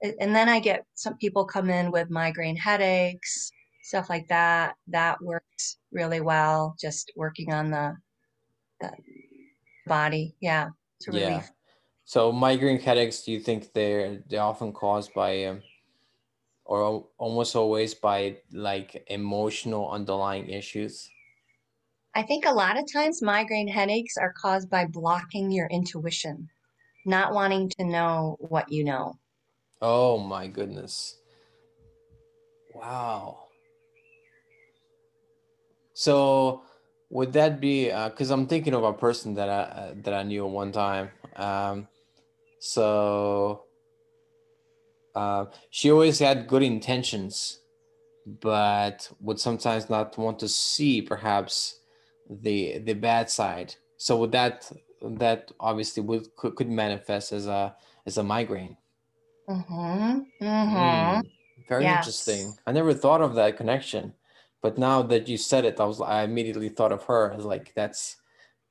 [0.02, 3.50] and then I get some people come in with migraine headaches,
[3.82, 4.76] stuff like that.
[4.88, 6.76] That works really well.
[6.80, 7.96] Just working on the,
[8.80, 8.92] the
[9.86, 10.68] body, yeah,
[11.02, 11.44] to yeah.
[12.08, 15.62] So migraine headaches, do you think they're they're often caused by, um,
[16.64, 21.10] or almost always by like emotional underlying issues?
[22.14, 26.48] I think a lot of times migraine headaches are caused by blocking your intuition,
[27.04, 29.18] not wanting to know what you know.
[29.82, 31.20] Oh my goodness.
[32.74, 33.48] Wow.
[35.92, 36.62] So
[37.10, 40.22] would that be because uh, I'm thinking of a person that I uh, that I
[40.22, 41.10] knew at one time.
[41.36, 41.88] Um,
[42.60, 43.64] so
[45.14, 47.60] uh, she always had good intentions,
[48.26, 51.80] but would sometimes not want to see perhaps
[52.30, 53.74] the the bad side.
[53.96, 54.70] So that
[55.02, 57.74] that obviously would could, could manifest as a
[58.06, 58.76] as a migraine.
[59.48, 60.44] Mm-hmm.
[60.44, 60.76] Mm-hmm.
[60.76, 61.22] Mm,
[61.68, 61.98] very yes.
[61.98, 62.54] interesting.
[62.66, 64.12] I never thought of that connection,
[64.60, 67.32] but now that you said it, I was I immediately thought of her.
[67.32, 68.16] as like, that's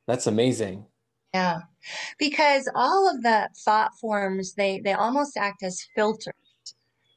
[0.05, 0.85] that's amazing.
[1.37, 1.59] Yeah,
[2.19, 6.33] because all of the thought forms they they almost act as filters.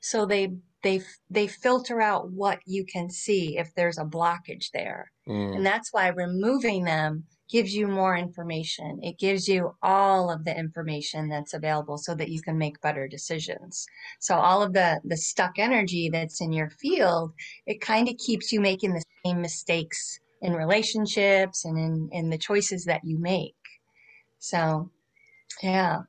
[0.00, 0.50] So they
[0.82, 5.12] they they filter out what you can see if there's a blockage there.
[5.28, 5.56] Mm.
[5.56, 9.00] and that's why removing them gives you more information.
[9.02, 13.08] It gives you all of the information that's available so that you can make better
[13.08, 13.86] decisions.
[14.20, 17.32] So all of the the stuck energy that's in your field
[17.66, 22.38] it kind of keeps you making the same mistakes in relationships and in in the
[22.38, 23.54] choices that you make
[24.40, 24.90] so
[25.62, 26.00] yeah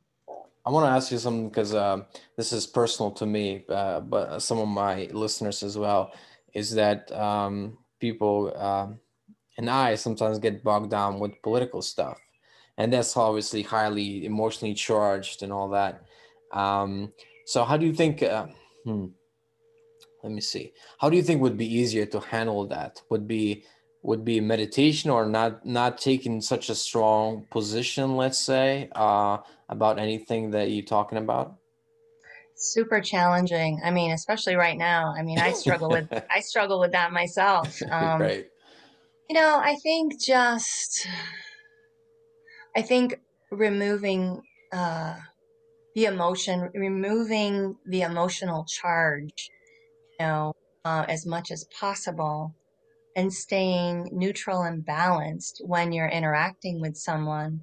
[0.65, 2.03] I want to ask you something because uh,
[2.37, 6.13] this is personal to me, uh, but some of my listeners as well.
[6.53, 8.87] Is that um, people uh,
[9.57, 12.19] and I sometimes get bogged down with political stuff,
[12.77, 16.03] and that's obviously highly emotionally charged and all that.
[16.51, 17.13] Um,
[17.45, 18.21] so, how do you think?
[18.21, 18.47] Uh,
[18.85, 19.05] hmm,
[20.23, 20.73] let me see.
[20.99, 23.01] How do you think would be easier to handle that?
[23.09, 23.63] Would be
[24.03, 29.37] would be meditation or not not taking such a strong position let's say uh,
[29.69, 31.55] about anything that you're talking about?
[32.55, 33.79] Super challenging.
[33.83, 35.13] I mean especially right now.
[35.17, 37.81] I mean i struggle with i struggle with that myself.
[37.89, 38.47] Um, right.
[39.29, 41.07] you know i think just
[42.75, 43.19] i think
[43.51, 45.15] removing uh,
[45.95, 49.49] the emotion removing the emotional charge
[50.19, 50.53] you know
[50.85, 52.55] uh, as much as possible
[53.15, 57.61] and staying neutral and balanced when you're interacting with someone,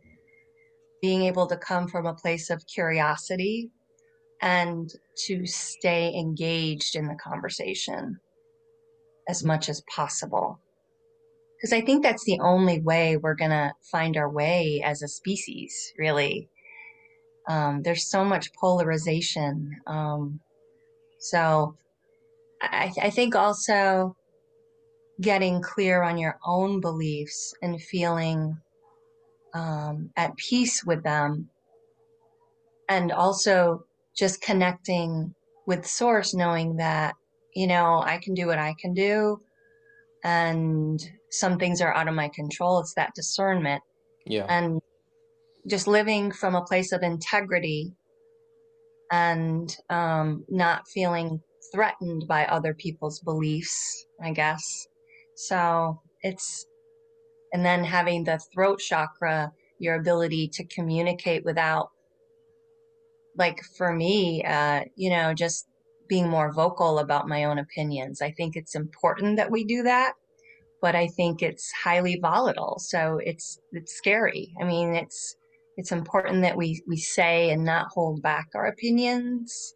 [1.00, 3.70] being able to come from a place of curiosity
[4.42, 4.90] and
[5.26, 8.18] to stay engaged in the conversation
[9.28, 10.60] as much as possible.
[11.56, 15.08] Because I think that's the only way we're going to find our way as a
[15.08, 16.48] species, really.
[17.48, 19.70] Um, there's so much polarization.
[19.86, 20.40] Um,
[21.18, 21.74] so
[22.62, 24.14] I, I think also
[25.20, 28.56] getting clear on your own beliefs and feeling
[29.54, 31.48] um, at peace with them.
[32.88, 33.84] And also
[34.16, 35.34] just connecting
[35.66, 37.14] with source, knowing that,
[37.54, 39.40] you know, I can do what I can do.
[40.24, 41.00] And
[41.30, 42.80] some things are out of my control.
[42.80, 43.82] It's that discernment.
[44.26, 44.46] Yeah.
[44.48, 44.80] And
[45.68, 47.92] just living from a place of integrity
[49.12, 51.40] and um, not feeling
[51.72, 54.87] threatened by other people's beliefs, I guess.
[55.40, 56.66] So it's,
[57.52, 61.90] and then having the throat chakra, your ability to communicate without,
[63.36, 65.64] like for me, uh, you know, just
[66.08, 68.20] being more vocal about my own opinions.
[68.20, 70.14] I think it's important that we do that,
[70.82, 72.80] but I think it's highly volatile.
[72.80, 74.52] So it's, it's scary.
[74.60, 75.36] I mean, it's,
[75.76, 79.72] it's important that we, we say and not hold back our opinions,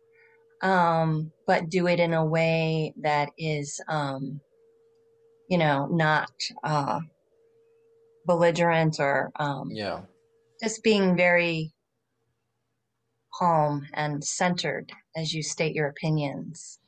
[0.60, 4.40] um, but do it in a way that is, um,
[5.52, 6.32] you know, not
[6.64, 6.98] uh,
[8.24, 10.00] belligerent or um, yeah,
[10.62, 11.74] just being very
[13.34, 16.78] calm and centered as you state your opinions.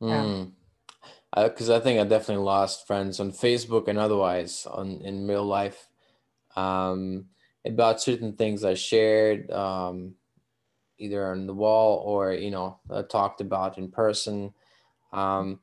[0.00, 0.52] Mm.
[1.34, 5.88] Because I think I definitely lost friends on Facebook and otherwise on in real life
[6.54, 7.24] um,
[7.66, 10.14] about certain things I shared um,
[10.98, 14.54] either on the wall or you know uh, talked about in person.
[15.12, 15.58] Um,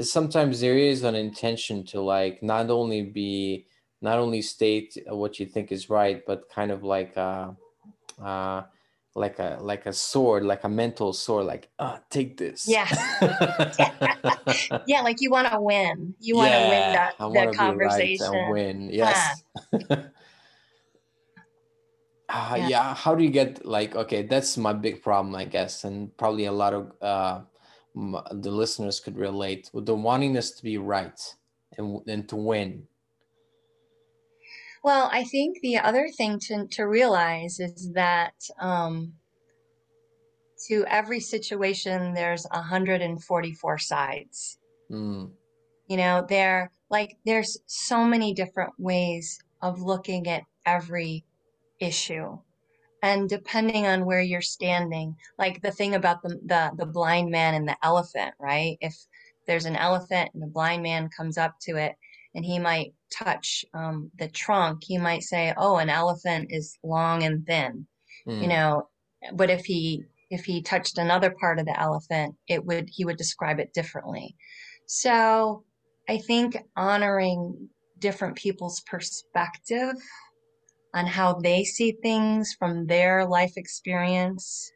[0.00, 3.66] sometimes there is an intention to like not only be
[4.00, 7.50] not only state what you think is right but kind of like uh,
[8.22, 8.62] uh,
[9.14, 12.66] like a like a sword, like a mental sword, like ah, take this.
[12.66, 12.88] Yeah.
[14.86, 16.14] yeah, like you want to win.
[16.18, 18.26] You want to Yeah, win that, I that want to be right conversation.
[18.34, 18.90] and win.
[18.90, 19.42] Yes.
[22.28, 22.68] Ah, Yeah.
[22.68, 22.94] yeah.
[22.94, 24.22] How do you get like okay?
[24.22, 27.40] That's my big problem, I guess, and probably a lot of uh,
[27.94, 31.20] the listeners could relate with the wantingness to be right
[31.76, 32.88] and and to win.
[34.82, 39.14] Well, I think the other thing to, to realize is that um,
[40.68, 44.58] to every situation, there's 144 sides.
[44.90, 45.30] Mm,
[45.88, 51.24] You know, there like there's so many different ways of looking at every
[51.80, 52.38] issue.
[53.02, 57.54] And depending on where you're standing, like the thing about the, the the blind man
[57.54, 58.78] and the elephant, right?
[58.80, 58.96] If
[59.46, 61.96] there's an elephant and the blind man comes up to it
[62.34, 67.24] and he might touch um, the trunk, he might say, "Oh, an elephant is long
[67.24, 67.86] and thin,"
[68.38, 68.88] you mm, know.
[69.34, 73.16] But if he if he touched another part of the elephant, it would he would
[73.16, 74.36] describe it differently.
[74.86, 75.64] So
[76.08, 79.96] I think honoring different people's perspective
[80.94, 84.70] on how they see things from their life experience,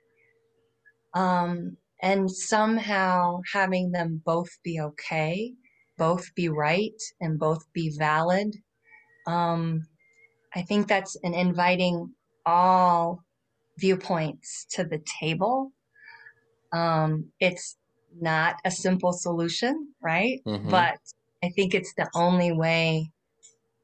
[1.15, 5.55] um, and somehow having them both be okay,
[5.97, 8.55] both be right, and both be valid.
[9.27, 9.87] Um,
[10.55, 12.15] I think that's an inviting
[12.47, 13.25] all
[13.79, 15.73] viewpoints to the table.
[16.73, 17.77] Um, it's
[18.21, 20.41] not a simple solution, right?
[20.45, 20.71] mhm.
[20.71, 20.99] But
[21.43, 23.11] I think it's the only way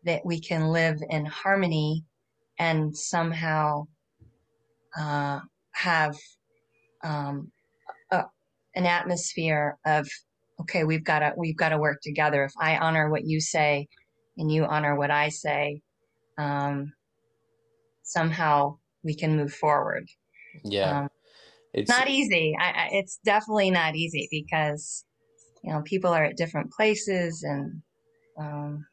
[0.04, 2.04] that we can live in harmony
[2.59, 3.86] and somehow
[4.98, 5.40] uh,
[5.72, 6.16] have
[7.05, 7.50] um,
[8.11, 8.24] a,
[8.74, 10.09] an atmosphere of
[10.61, 12.44] okay, we've got to we've got to work together.
[12.44, 13.88] If I honor what you say
[14.36, 15.82] and you honor what I say,
[16.38, 16.92] um,
[18.03, 20.07] somehow we can move forward.
[20.64, 21.09] yeah, Um,
[21.72, 22.55] it's not easy.
[22.59, 25.05] I, I, it's definitely not easy because
[25.64, 27.82] you know people are at different places and
[28.38, 28.86] um,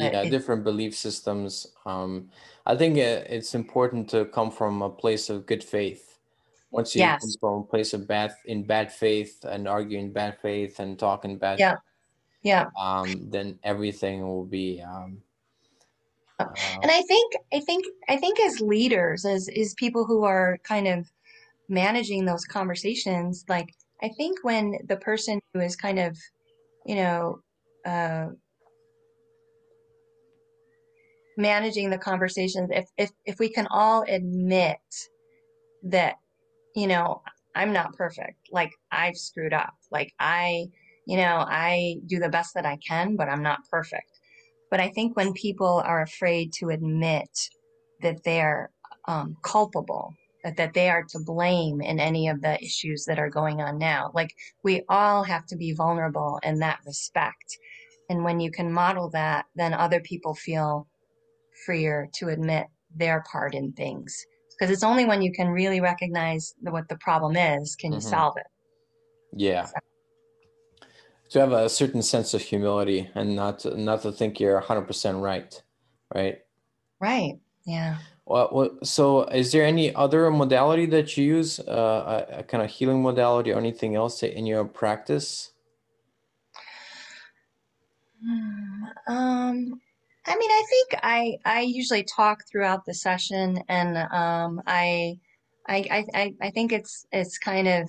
[0.00, 1.66] yeah different belief systems.
[1.84, 2.30] Um,
[2.66, 6.18] I think uh, it's important to come from a place of good faith.
[6.70, 7.20] Once you Yes.
[7.20, 10.98] come from a place of bad in bad faith and argue in bad faith and
[10.98, 11.76] talk in bad Yeah.
[12.42, 12.66] yeah.
[12.80, 14.80] um, then everything will be.
[14.80, 15.22] Um,
[16.38, 16.46] uh,
[16.82, 20.86] And I think I think I think as leaders, as as people who are kind
[20.86, 21.10] of
[21.68, 26.16] managing those conversations, like I think when the person who is kind of,
[26.86, 27.40] you know,
[27.84, 28.28] uh,
[31.40, 34.78] managing the conversations, if if if we can all admit
[35.84, 36.16] that,
[36.76, 37.22] you know,
[37.54, 40.66] I'm not perfect, like I've screwed up, like I,
[41.06, 44.10] you know, I do the best that I can, but I'm not perfect.
[44.70, 47.30] But I think when people are afraid to admit
[48.02, 48.70] that they're
[49.08, 50.14] um, culpable,
[50.44, 53.78] that, that they are to blame in any of the issues that are going on
[53.78, 54.32] now, like
[54.62, 57.58] we all have to be vulnerable in that respect.
[58.08, 60.86] And when you can model that, then other people feel
[61.64, 64.26] freer to admit their part in things.
[64.58, 67.98] Because it's only when you can really recognize the, what the problem is can you
[67.98, 68.02] Mhm.
[68.02, 68.46] solve it.
[69.32, 69.68] yeah.
[71.30, 75.22] To have a certain sense of humility and not to, not to think you're 100%
[75.22, 75.62] right,
[76.12, 76.40] right?
[77.00, 77.38] Right.
[77.64, 77.98] Yeah.
[78.26, 82.62] Well, well, so is there any other modality that you use, uh, a, a kind
[82.64, 85.52] of healing modality or anything else in your practice?
[88.22, 89.80] Hmm, Um,
[90.26, 95.18] I mean, I think I I usually talk throughout the session, and um, I,
[95.68, 97.88] I I I think it's it's kind of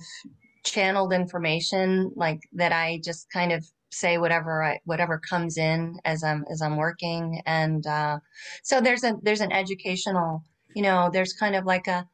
[0.64, 2.72] channeled information like that.
[2.72, 7.42] I just kind of say whatever I whatever comes in as I'm as I'm working,
[7.46, 8.18] and uh,
[8.62, 10.42] so there's a there's an educational,
[10.74, 12.08] you know, there's kind of like a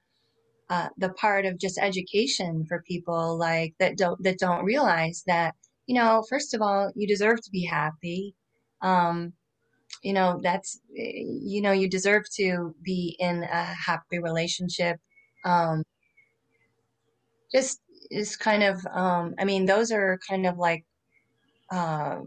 [0.71, 5.55] uh, the part of just education for people like that don't that don't realize that
[5.87, 8.35] you know first of all you deserve to be happy
[8.83, 9.33] um,
[10.03, 14.99] you know that's you know you deserve to be in a happy relationship
[15.45, 15.83] um,
[17.53, 17.81] just
[18.11, 20.85] is kind of um, i mean those are kind of like
[21.73, 22.21] uh,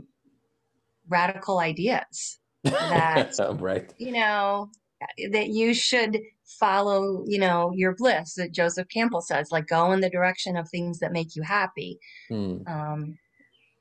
[1.09, 3.93] radical ideas that right.
[3.97, 4.69] you know
[5.31, 6.19] that you should
[6.59, 10.69] follow you know your bliss that joseph campbell says like go in the direction of
[10.69, 11.97] things that make you happy
[12.29, 12.57] Hmm.
[12.67, 13.17] um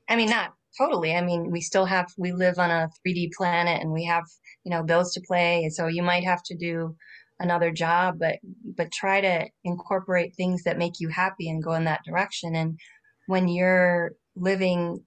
[0.09, 3.81] i mean not totally i mean we still have we live on a 3d planet
[3.81, 4.23] and we have
[4.63, 6.95] you know bills to pay and so you might have to do
[7.39, 8.35] another job but
[8.77, 12.79] but try to incorporate things that make you happy and go in that direction and
[13.27, 15.03] when you're living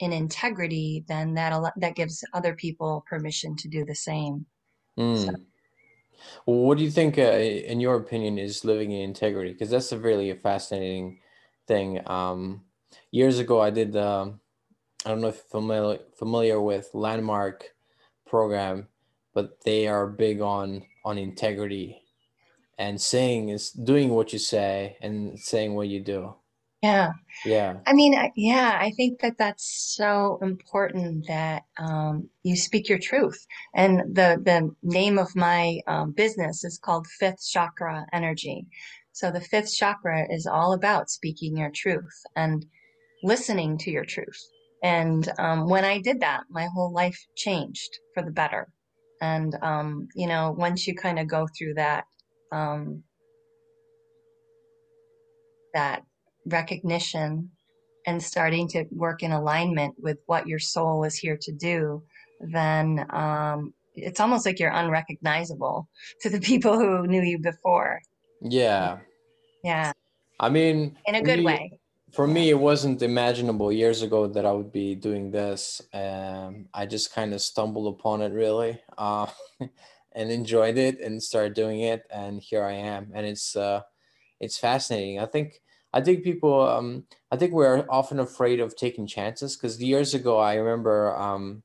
[0.00, 4.46] in integrity then that that gives other people permission to do the same
[4.96, 5.28] Hmm.
[6.44, 9.52] Well, what do you think, uh, in your opinion, is living in integrity?
[9.52, 11.20] Because that's a really fascinating
[11.68, 12.00] thing.
[12.08, 12.64] Um,
[13.12, 13.96] years ago, I did.
[13.96, 14.40] Um,
[15.04, 17.64] I don't know if you're familiar familiar with Landmark
[18.26, 18.88] program,
[19.34, 22.02] but they are big on on integrity
[22.78, 26.34] and saying is doing what you say and saying what you do.
[26.82, 27.10] Yeah.
[27.44, 27.78] Yeah.
[27.86, 33.44] I mean, yeah, I think that that's so important that um, you speak your truth.
[33.74, 38.66] And the the name of my um, business is called Fifth Chakra Energy.
[39.12, 42.64] So the fifth chakra is all about speaking your truth and
[43.24, 44.40] listening to your truth.
[44.82, 48.68] And um, when I did that, my whole life changed for the better.
[49.20, 52.04] And um, you know, once you kind of go through that
[52.52, 53.02] um,
[55.74, 56.02] that
[56.46, 57.50] recognition
[58.06, 62.02] and starting to work in alignment with what your soul is here to do,
[62.40, 65.88] then um, it's almost like you're unrecognizable
[66.22, 68.00] to the people who knew you before.
[68.40, 68.98] Yeah.
[69.64, 69.92] Yeah.
[70.40, 71.80] I mean, in a good we, way.
[72.12, 75.82] For me, it wasn't imaginable years ago that I would be doing this.
[75.92, 79.26] Um, I just kind of stumbled upon it really, uh,
[80.12, 83.10] and enjoyed it and started doing it, and here I am.
[83.14, 83.82] And it's uh,
[84.40, 85.20] it's fascinating.
[85.20, 89.82] I think I think people, um, I think we're often afraid of taking chances because
[89.82, 91.62] years ago, I remember, um,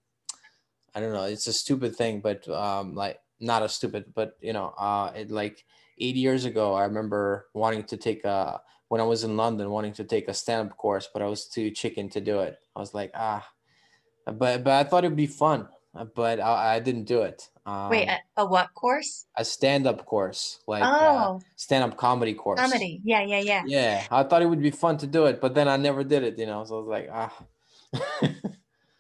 [0.95, 4.53] I don't know, it's a stupid thing, but um, like not a stupid, but you
[4.53, 5.65] know, uh, it like
[5.99, 9.93] eight years ago, I remember wanting to take a, when I was in London, wanting
[9.93, 12.57] to take a stand up course, but I was too chicken to do it.
[12.75, 13.47] I was like, ah,
[14.25, 15.67] but, but I thought it'd be fun,
[16.15, 17.49] but I, I didn't do it.
[17.65, 19.25] Um, Wait, a, a, what course?
[19.38, 21.41] A stand-up course, like uh, oh.
[21.55, 22.59] stand-up comedy course.
[22.59, 23.63] Comedy, yeah, yeah, yeah.
[23.65, 26.23] Yeah, I thought it would be fun to do it, but then I never did
[26.23, 26.38] it.
[26.38, 27.34] You know, so I was like, ah.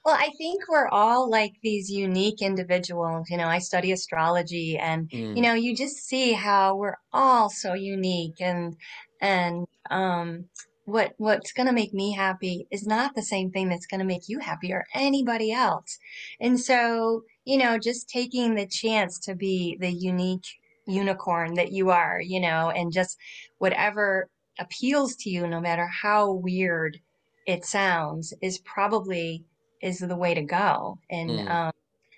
[0.05, 3.29] well, I think we're all like these unique individuals.
[3.29, 5.35] You know, I study astrology, and mm.
[5.35, 8.77] you know, you just see how we're all so unique, and
[9.23, 10.45] and um,
[10.85, 14.05] what what's going to make me happy is not the same thing that's going to
[14.05, 15.97] make you happy or anybody else.
[16.41, 20.45] And so, you know, just taking the chance to be the unique
[20.85, 23.17] unicorn that you are, you know, and just
[23.59, 24.27] whatever
[24.59, 26.99] appeals to you no matter how weird
[27.47, 29.45] it sounds is probably
[29.81, 30.99] is the way to go.
[31.09, 31.49] And mm.
[31.49, 31.71] um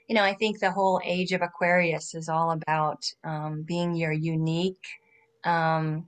[0.08, 4.12] you know, I think the whole age of Aquarius is all about um, being your
[4.12, 4.86] unique,
[5.46, 6.06] um,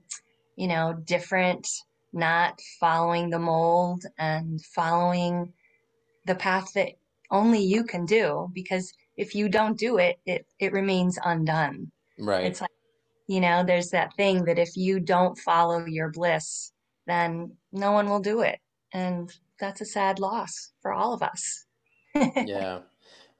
[0.58, 1.68] you know, different
[2.12, 5.52] not following the mold and following
[6.26, 6.88] the path that
[7.30, 11.92] only you can do because if you don't do it it it remains undone.
[12.18, 12.44] Right.
[12.44, 12.70] It's like
[13.28, 16.72] you know there's that thing that if you don't follow your bliss
[17.06, 18.58] then no one will do it.
[18.92, 21.66] And that's a sad loss for all of us.
[22.46, 22.80] Yeah.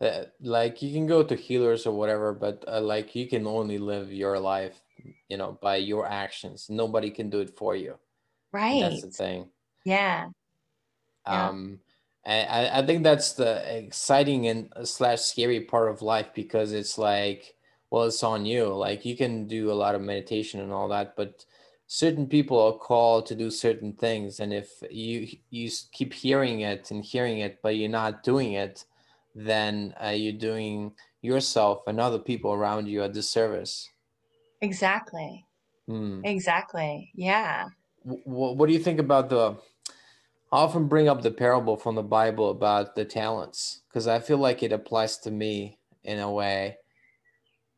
[0.01, 3.79] Uh, like you can go to healers or whatever but uh, like you can only
[3.79, 4.81] live your life
[5.29, 7.95] you know by your actions nobody can do it for you
[8.53, 8.81] Right.
[8.81, 9.49] That's the thing.
[9.85, 10.29] Yeah.
[11.27, 11.81] Um,
[12.25, 16.97] and I, I think that's the exciting and slash scary part of life because it's
[16.97, 17.55] like,
[17.91, 18.67] well, it's on you.
[18.75, 21.45] Like you can do a lot of meditation and all that, but
[21.87, 26.91] certain people are called to do certain things, and if you you keep hearing it
[26.91, 28.85] and hearing it, but you're not doing it,
[29.35, 30.93] then uh, you're doing
[31.23, 33.89] yourself and other people around you a disservice.
[34.61, 35.45] Exactly.
[35.87, 36.21] Hmm.
[36.25, 37.11] Exactly.
[37.15, 37.69] Yeah
[38.25, 39.57] what do you think about the
[40.51, 44.39] I often bring up the parable from the Bible about the talents because I feel
[44.39, 46.79] like it applies to me in a way.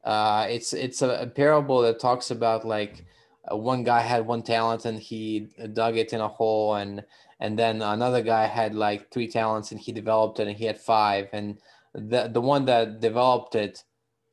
[0.04, 3.04] Uh, it's it's a, a, parable that talks about like
[3.50, 7.04] uh, one guy had one talent and he dug it in a hole and
[7.40, 10.80] and then another guy had like three talents and he developed it and he had
[10.80, 11.58] five and
[11.92, 13.84] the the one that developed it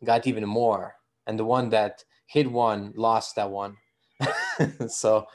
[0.06, 0.96] got even more
[1.26, 3.78] and the one that hid one lost that one.
[4.88, 5.28] so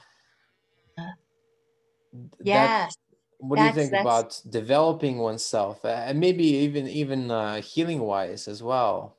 [2.43, 2.95] Yes.
[3.38, 8.62] what do you think about developing oneself and maybe even even uh, healing wise as
[8.62, 9.16] well?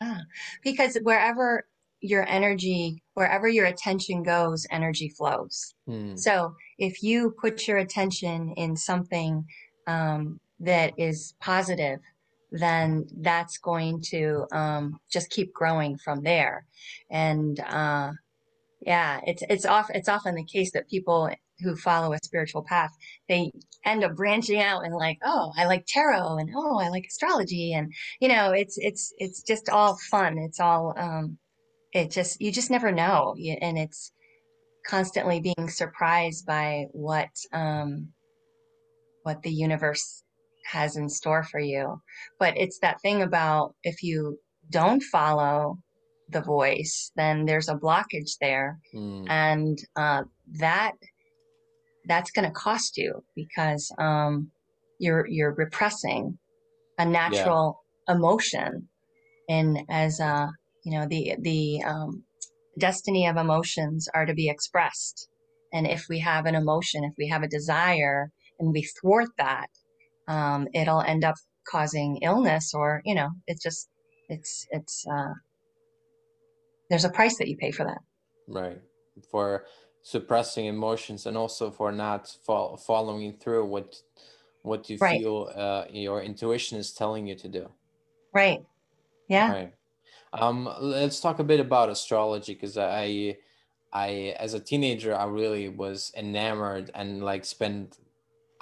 [0.00, 0.22] Ah,
[0.62, 1.66] because wherever
[2.00, 5.74] your energy, wherever your attention goes, energy flows.
[5.86, 6.16] Hmm.
[6.16, 9.44] So if you put your attention in something
[9.86, 12.00] um, that is positive,
[12.52, 16.66] then that's going to um, just keep growing from there.
[17.10, 18.12] And uh,
[18.80, 21.30] yeah, it's it's off it's often the case that people
[21.60, 22.90] who follow a spiritual path,
[23.28, 23.52] they
[23.84, 27.72] end up branching out and like, oh, I like tarot and oh, I like astrology
[27.72, 30.38] and you know, it's it's it's just all fun.
[30.38, 31.38] It's all um
[31.92, 34.12] it just you just never know and it's
[34.86, 38.08] constantly being surprised by what um
[39.22, 40.21] what the universe
[40.64, 42.00] has in store for you.
[42.38, 44.38] But it's that thing about if you
[44.70, 45.78] don't follow
[46.28, 49.26] the voice, then there's a blockage there, Mm.
[49.28, 50.22] and uh,
[50.58, 50.92] that
[52.06, 54.50] that's going to cost you because um,
[54.98, 56.38] you're you're repressing
[56.98, 58.88] a natural emotion,
[59.48, 60.48] and as uh,
[60.84, 62.24] you know, the the um,
[62.78, 65.28] destiny of emotions are to be expressed,
[65.72, 69.68] and if we have an emotion, if we have a desire, and we thwart that,
[70.28, 71.36] um, it'll end up
[71.68, 73.88] causing illness, or you know, it's just
[74.28, 75.34] it's it's uh,
[76.88, 77.98] there's a price that you pay for that.
[78.46, 78.80] Right.
[79.30, 79.66] For
[80.02, 84.02] suppressing emotions and also for not fo- following through what
[84.62, 85.20] what you Right.
[85.20, 87.72] feel uh, your intuition is telling you to do.
[88.32, 88.64] Right.
[89.28, 89.52] Yeah.
[89.52, 89.74] Right.
[90.32, 93.38] Um, let's talk a bit about astrology because I,
[93.92, 97.98] I, as a teenager, I really was enamored and like spent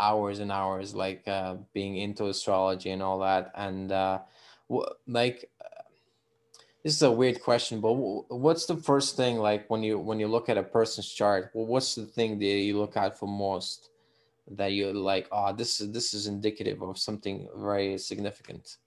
[0.00, 3.52] hours and hours like uh, being into astrology and all that.
[3.54, 4.20] And uh,
[5.06, 5.82] like, uh,
[6.82, 10.18] this is a weird question, but wh- what's the first thing like when you when
[10.18, 11.50] you look at a person's chart?
[11.54, 13.90] Well, what's the thing that you look out for most
[14.50, 18.78] that you're like, oh, this is this is indicative of something very significant.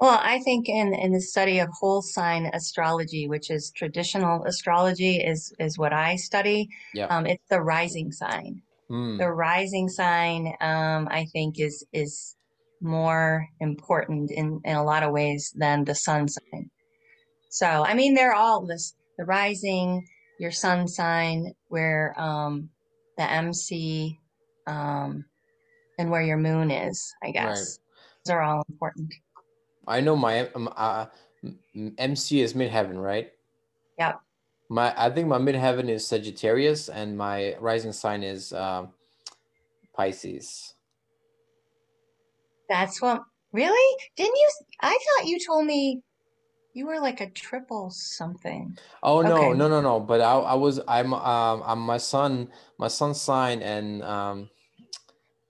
[0.00, 5.16] Well, I think in in the study of whole sign astrology, which is traditional astrology,
[5.16, 6.68] is is what I study.
[6.94, 7.06] Yeah.
[7.06, 8.62] Um, it's the rising sign.
[8.88, 9.18] Hmm.
[9.18, 12.36] The rising sign, um, I think, is is
[12.80, 16.70] more important in in a lot of ways than the sun sign.
[17.50, 20.06] So, I mean, they're all this the rising,
[20.38, 22.70] your sun sign, where um,
[23.16, 24.18] the MC,
[24.66, 25.24] um,
[25.98, 27.14] and where your moon is.
[27.22, 27.78] I guess
[28.24, 29.12] those are all important.
[29.86, 31.06] I know my um, uh,
[31.98, 33.30] MC is midheaven, right?
[33.98, 34.20] Yep.
[34.68, 38.90] My I think my midheaven is Sagittarius, and my rising sign is um,
[39.94, 40.74] Pisces.
[42.68, 43.96] That's what, really?
[44.16, 44.48] Didn't you?
[44.82, 46.02] I thought you told me
[46.74, 48.76] you were like a triple something.
[49.02, 49.58] Oh no, Okay.
[49.58, 50.00] no, no, no!
[50.00, 54.50] But I, I was I'm um I'm my sun my sun's sign and um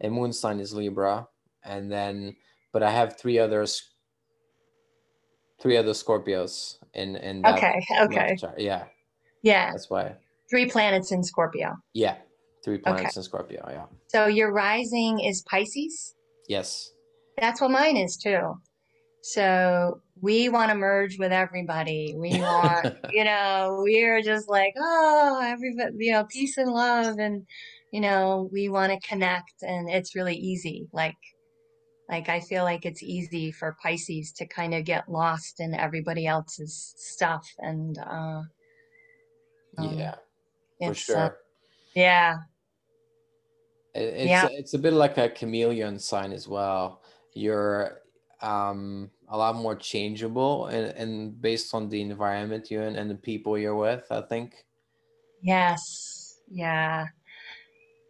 [0.00, 1.26] a moon sign is Libra,
[1.64, 2.36] and then
[2.72, 3.82] but I have three others
[5.60, 8.36] three other Scorpios in in that Okay, okay.
[8.36, 8.60] chart.
[8.60, 8.84] Yeah,
[9.42, 10.16] Yeah, that's why.
[10.50, 11.76] three planets in Scorpio.
[11.94, 12.16] Yeah,
[12.64, 12.82] three Okay.
[12.82, 13.64] planets in Scorpio.
[13.68, 13.84] Yeah.
[14.08, 16.14] So your rising is Pisces?
[16.48, 16.90] Yes.
[17.40, 18.54] That's what mine is too.
[19.22, 22.14] So we want to merge with everybody.
[22.16, 27.18] We want, you know, we're just like, oh, everybody, you know, peace and love.
[27.18, 27.44] And,
[27.92, 30.88] you know, we want to connect and it's really easy.
[30.92, 31.16] Like,
[32.08, 36.26] like I feel like it's easy for Pisces to kind of get lost in everybody
[36.26, 37.46] else's stuff.
[37.58, 38.42] And, uh,
[39.78, 40.14] um, Yeah,
[40.84, 41.38] for uh, sure.
[41.94, 42.36] yeah,
[43.94, 47.02] It- It's yeah, it's a bit like a chameleon sign as well.
[47.34, 48.02] You're
[48.40, 53.16] um a lot more changeable and, and based on the environment you're in and the
[53.16, 54.64] people you're with, I think.
[55.42, 57.06] yes, yeah,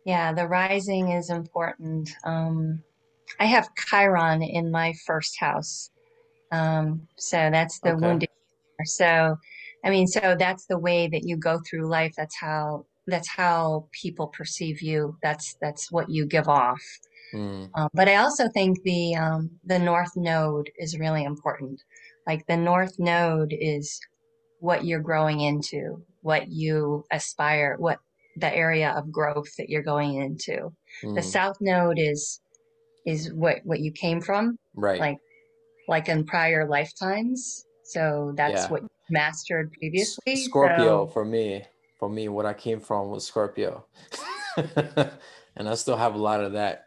[0.05, 0.33] yeah.
[0.33, 2.11] The rising is important.
[2.25, 2.83] Um,
[3.41, 5.91] I have Chiron in my first house.
[6.53, 7.97] Um, so that's the Okay.
[7.97, 8.29] wounded.
[8.85, 9.37] So,
[9.85, 12.13] I mean, so that's the way that you go through life.
[12.17, 15.17] That's how that's how people perceive you.
[15.23, 16.83] That's that's what you give off.
[17.35, 21.81] Mm, Um, but I also think the um, the North Node is really important.
[22.27, 24.01] Like the North Node is
[24.61, 27.99] what you're growing into, what you aspire, what
[28.37, 30.73] the area of growth that you're going into.
[31.03, 32.41] The mm, South Node is
[33.07, 35.01] is what what you came from, right.
[35.01, 35.19] like
[35.89, 37.65] like in prior lifetimes.
[37.85, 38.69] So that's Yeah.
[38.69, 40.37] what mastered previously.
[40.37, 41.65] Scorpio So for me,
[41.99, 43.87] for me, what I came from was Scorpio.
[45.57, 46.87] And I still have a lot of that.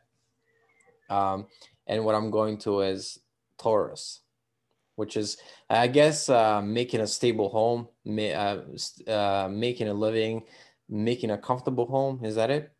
[1.10, 1.48] Um,
[1.88, 3.20] and what I'm going to is
[3.58, 4.22] Taurus,
[4.96, 5.36] which is,
[5.70, 10.44] I guess, uh, making a stable home, ma- uh, uh, making a living,
[10.88, 12.24] making a comfortable home.
[12.24, 12.72] Is that it?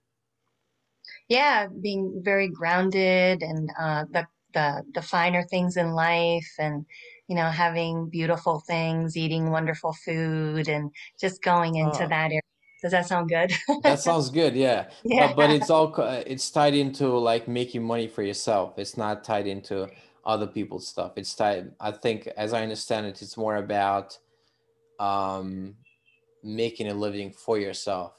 [1.32, 6.86] yeah, being very grounded and uh, the the the finer things in life, and
[7.32, 12.42] you know, having beautiful things, eating wonderful food, and just going into Ah, that area.
[12.84, 13.54] Does that sound good?
[13.84, 14.56] that sounds good.
[14.56, 14.90] Yeah.
[15.04, 15.34] Yeah.
[15.34, 15.94] But but it's all
[16.28, 18.78] it's tied into like making money for yourself.
[18.78, 19.90] It's not tied into
[20.26, 21.14] other people's stuff.
[21.18, 24.20] It's tied, I think, as I understand it, it's more about
[25.00, 25.78] um
[26.44, 28.14] making a living for yourself,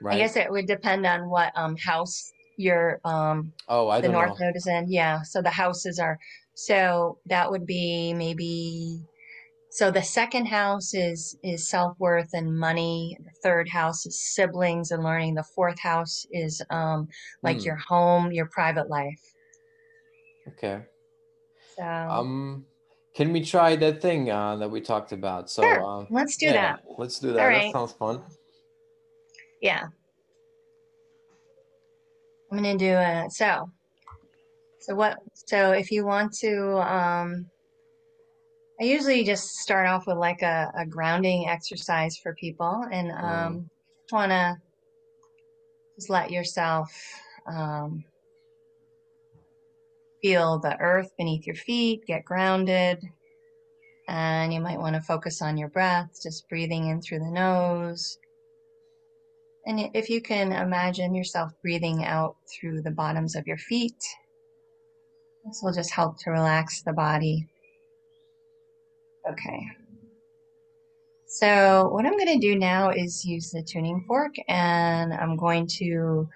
[0.00, 0.14] Right.
[0.14, 4.32] I guess it would depend on what um house your um Oh, I the North
[4.32, 4.36] know.
[4.40, 4.90] Node is in.
[4.90, 6.18] Yeah, so the houses are
[6.60, 9.00] so that would be maybe
[9.70, 13.16] so the second house is is self-worth and money.
[13.24, 15.36] The third house is siblings and learning.
[15.36, 17.08] The fourth house is um
[17.42, 17.64] like Hmm.
[17.64, 19.22] your home, your private life.
[20.48, 20.82] Okay.
[21.76, 22.66] So Um,
[23.14, 25.50] can we try that thing uh, that we talked about?
[25.50, 26.80] So Sure, um, let's do yeah, that.
[26.98, 27.42] let's do that.
[27.42, 28.22] All That sounds fun.
[29.60, 29.88] Yeah.
[32.50, 33.32] I'm gonna do it.
[33.32, 33.70] So,
[34.80, 35.18] so what?
[35.46, 37.46] So if you want to, um,
[38.80, 43.24] I usually just start off with like a, a grounding exercise for people, and Mm.
[43.24, 43.70] um,
[44.02, 44.56] just wanna
[45.96, 46.90] just let yourself
[47.46, 48.02] um,
[50.22, 52.98] feel the earth beneath your feet, get grounded,
[54.08, 58.18] and you might want to focus on your breath, just breathing in through the nose.
[59.66, 64.02] And if you can imagine yourself breathing out through the bottoms of your feet,
[65.44, 67.46] this will just help to relax the body.
[69.28, 69.60] Okay.
[71.26, 75.66] So, what I'm going to do now is use the tuning fork and I'm going
[75.78, 76.28] to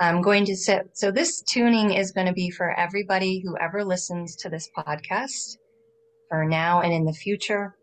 [0.00, 0.90] I'm going to sit.
[0.94, 5.58] so this tuning is going to be for everybody who ever listens to this podcast
[6.28, 7.76] for now and in the future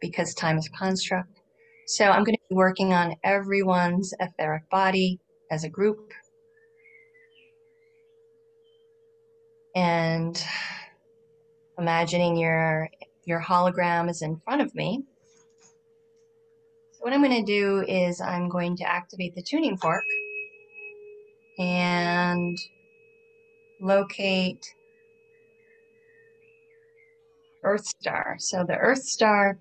[0.00, 1.40] because time is construct.
[1.86, 5.20] So I'm going to be working on everyone's etheric body
[5.50, 6.12] as a group.
[9.74, 10.42] And
[11.78, 12.88] imagining your
[13.24, 15.04] your hologram is in front of me.
[16.92, 20.04] So what I'm going to do is I'm going to activate the tuning fork
[21.58, 22.58] and
[23.80, 24.66] locate
[27.62, 28.36] Earth Star.
[28.38, 29.58] So the Earth Star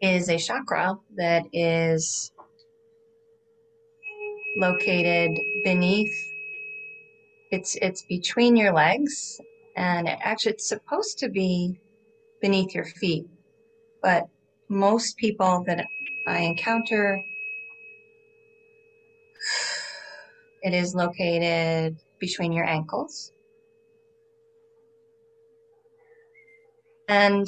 [0.00, 2.32] is a chakra that is
[4.56, 6.29] located beneath
[7.50, 9.40] it's it's between your legs
[9.76, 11.78] and it actually it's supposed to be
[12.40, 13.26] beneath your feet
[14.02, 14.28] but
[14.68, 15.86] most people that
[16.26, 17.22] i encounter
[20.62, 23.32] it is located between your ankles.
[27.08, 27.46] And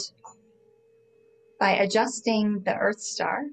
[1.60, 3.44] by adjusting the earth star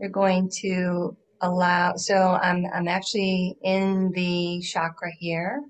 [0.00, 5.62] you're going to allow so i'm i'm actually in the chakra here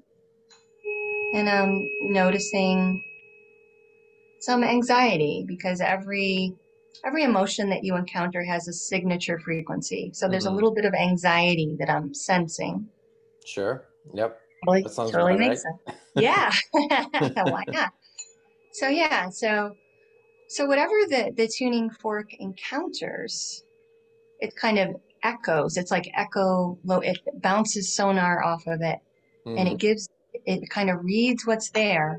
[1.34, 3.02] and i'm noticing
[4.40, 6.54] some anxiety because every
[7.04, 10.52] every emotion that you encounter has a signature frequency so there's Mhm.
[10.52, 12.88] a little bit of anxiety that i'm sensing
[13.44, 13.84] Sure.
[14.14, 14.40] Yep.
[14.64, 15.74] totally, That sounds totally makes right.
[15.86, 16.52] sense yeah
[17.46, 17.92] why not
[18.72, 19.76] so yeah so
[20.48, 23.64] so whatever the the tuning fork encounters
[24.40, 25.76] it kind of echoes.
[25.76, 28.98] It's like echo low it bounces sonar off of it.
[29.46, 29.72] And Mhm.
[29.72, 32.18] it gives it kind of reads what's there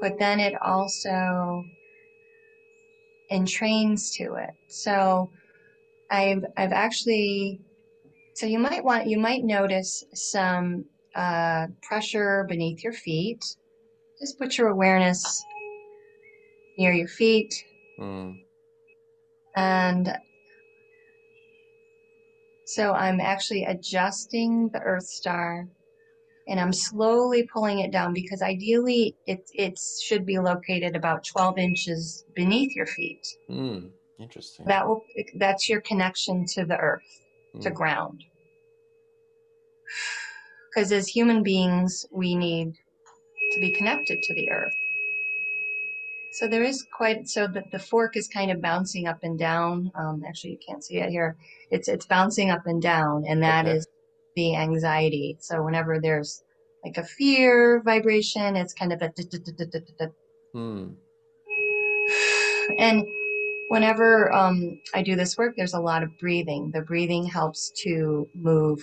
[0.00, 1.64] but then it also
[3.30, 4.50] entrains to it.
[4.68, 5.30] So
[6.10, 7.60] i've i've actually
[8.34, 10.84] so you might want you might notice some
[11.14, 13.44] uh, pressure beneath your feet.
[14.18, 15.44] Just put your awareness
[16.78, 17.54] near your feet.
[18.00, 18.38] Mm.
[19.54, 20.18] and
[22.74, 25.66] so i'm actually adjusting the earth star
[26.48, 31.58] and i'm slowly pulling it down because ideally it, it should be located about 12
[31.58, 33.90] inches beneath your feet Mm.
[34.18, 34.66] Interesting.
[34.66, 35.02] that will
[35.36, 37.10] that's your connection to the earth
[37.60, 37.74] to Mm.
[37.74, 38.24] ground
[40.74, 42.68] because as human beings we need
[43.52, 44.81] to be connected to the earth
[46.32, 49.92] so there is quite so that the fork is kind of bouncing up and down.
[49.94, 51.36] Um, actually you can't see it here.
[51.70, 53.90] It's it's bouncing up and down and that is Okay.
[54.36, 55.36] the anxiety.
[55.40, 56.42] So whenever there's
[56.84, 59.12] like a fear vibration it's kind of a
[60.54, 60.96] Mm.
[62.78, 63.06] and
[63.68, 66.70] whenever um, i do this work there's a lot of breathing.
[66.74, 68.80] The breathing helps to move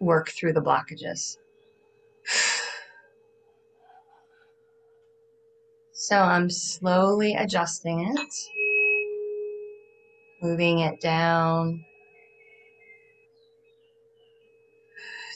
[0.00, 1.36] work through the blockages
[6.06, 8.34] so i'm slowly adjusting it
[10.42, 11.84] moving it down.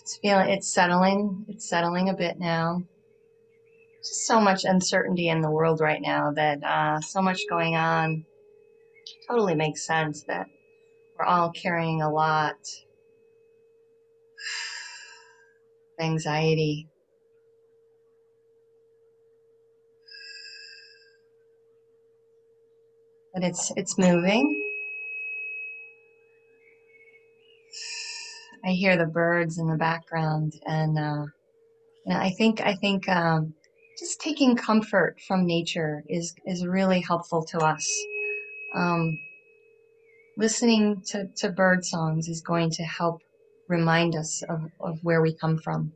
[0.00, 2.82] It's feeling it's settling it's settling a bit now.
[3.98, 8.24] Just so much uncertainty in the world right now that uh, so much going on.
[9.28, 10.46] Totally makes sense that
[11.18, 12.56] we're all carrying a lot.
[16.00, 16.88] Anxiety
[23.40, 24.62] but it's it's moving.
[28.64, 31.24] I hear the birds in the background and uh,
[32.10, 33.54] i think i think um,
[33.98, 37.88] just taking comfort from nature is is really helpful to us.
[38.74, 39.18] Um,
[40.36, 43.20] listening to, to bird songs is going to help
[43.68, 45.92] remind us of, of where we come from.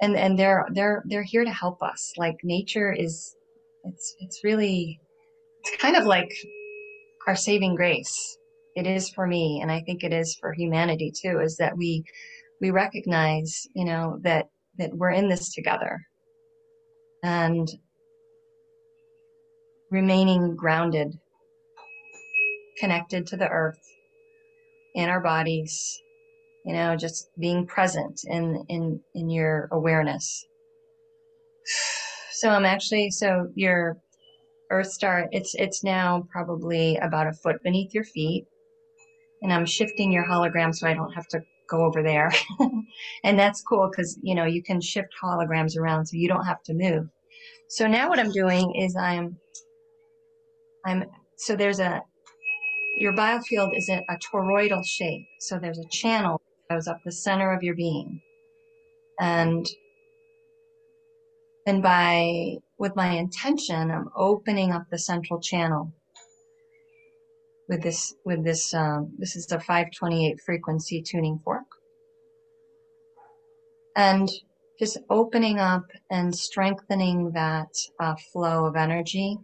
[0.00, 2.12] And and they're they're they're here to help us.
[2.16, 3.36] Like nature is
[3.84, 5.00] it's it's really
[5.64, 6.30] it's kind of like
[7.26, 8.36] our saving grace.
[8.76, 12.04] It is for me and i think it is for humanity too is that we
[12.60, 14.48] we recognize you know that
[14.78, 16.00] that we're in this together.
[17.22, 17.68] And
[19.90, 21.18] remaining grounded
[22.78, 23.78] connected to the earth
[24.96, 25.96] in our bodies
[26.64, 30.44] you know just being present in in in your awareness.
[32.36, 33.96] So i'm actually so your
[34.70, 38.46] earth star it's it's now probably about a foot beneath your feet.
[39.42, 42.30] And i'm shifting your hologram so i don't have to go over there.
[43.24, 46.62] And that's cool because you know you can shift holograms around so you don't have
[46.64, 47.08] to move.
[47.68, 49.36] So now what i'm doing is i'm
[50.86, 51.04] i'm
[51.36, 52.02] so there's a
[52.96, 55.26] your biofield is a, a toroidal shape.
[55.40, 58.20] So there's a channel that goes up the center of your being.
[59.20, 59.66] And
[61.66, 65.92] and by with my intention, I'm opening up the central channel
[67.68, 71.64] with this with this um, this is the 528 frequency tuning fork
[73.96, 74.28] and
[74.78, 77.68] just opening up and strengthening that
[78.00, 79.38] uh, flow of energy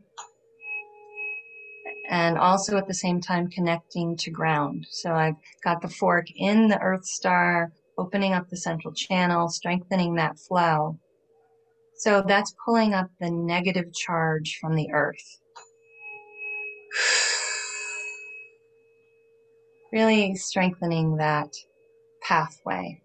[2.11, 4.85] and also at the same time connecting to ground.
[4.91, 10.16] So I've got the fork in the Earth Star, opening up the central channel, strengthening
[10.16, 10.99] that flow.
[12.01, 15.38] So that's pulling up the negative charge from the Earth.
[19.92, 21.53] Really strengthening that
[22.22, 23.03] pathway.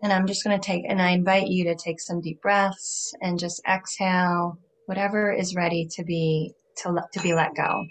[0.00, 3.12] And I'm just going to take, and I invite you to take some deep breaths
[3.20, 4.56] and just exhale
[4.86, 7.84] whatever is ready to be to, to be let go.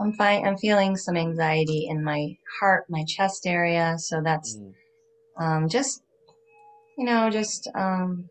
[0.00, 0.46] I'm fine.
[0.46, 3.96] I'm feeling some anxiety in my heart, my chest area.
[3.98, 4.72] So that's mm.
[5.38, 6.02] um, just,
[6.96, 8.28] you know, just um,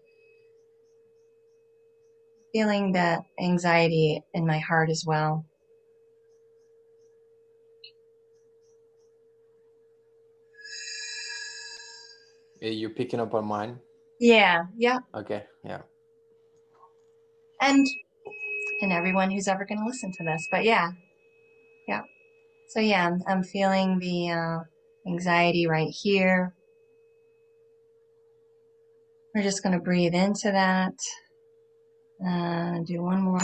[2.52, 5.46] feeling that anxiety in my heart as well.
[12.62, 13.80] You're picking up on mine?
[14.20, 15.00] Yeah, yeah.
[15.16, 15.82] Okay, yeah.
[17.62, 17.88] And
[18.82, 20.46] and everyone who's ever going to listen to this.
[20.52, 20.92] But yeah,
[21.90, 22.02] yeah.
[22.68, 24.60] So yeah, I'm, I'm feeling the uh,
[25.08, 26.54] anxiety right here.
[29.34, 30.94] We're just going to breathe into that.
[32.26, 33.40] Uh, do one more.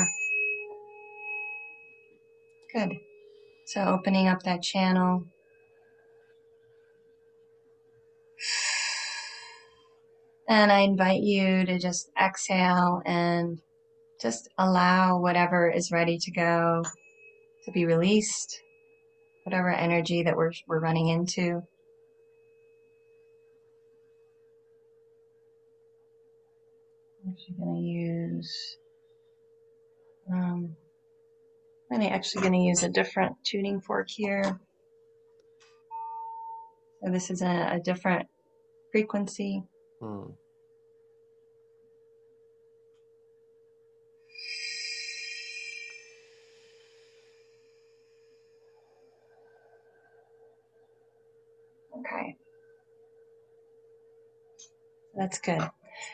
[2.73, 2.91] Good.
[3.67, 5.25] So opening up that channel.
[10.47, 13.59] And I invite you to just exhale and
[14.21, 16.83] just allow whatever is ready to go
[17.65, 18.61] to be released,
[19.43, 21.61] whatever energy that we're, we're running into.
[27.23, 28.77] I'm actually going to use,
[30.31, 30.75] um,
[31.91, 34.59] I'm actually going to use a different tuning fork here.
[37.03, 38.27] So this is a, a different
[38.91, 39.63] frequency.
[40.01, 40.31] Hmm.
[55.15, 55.69] That's good.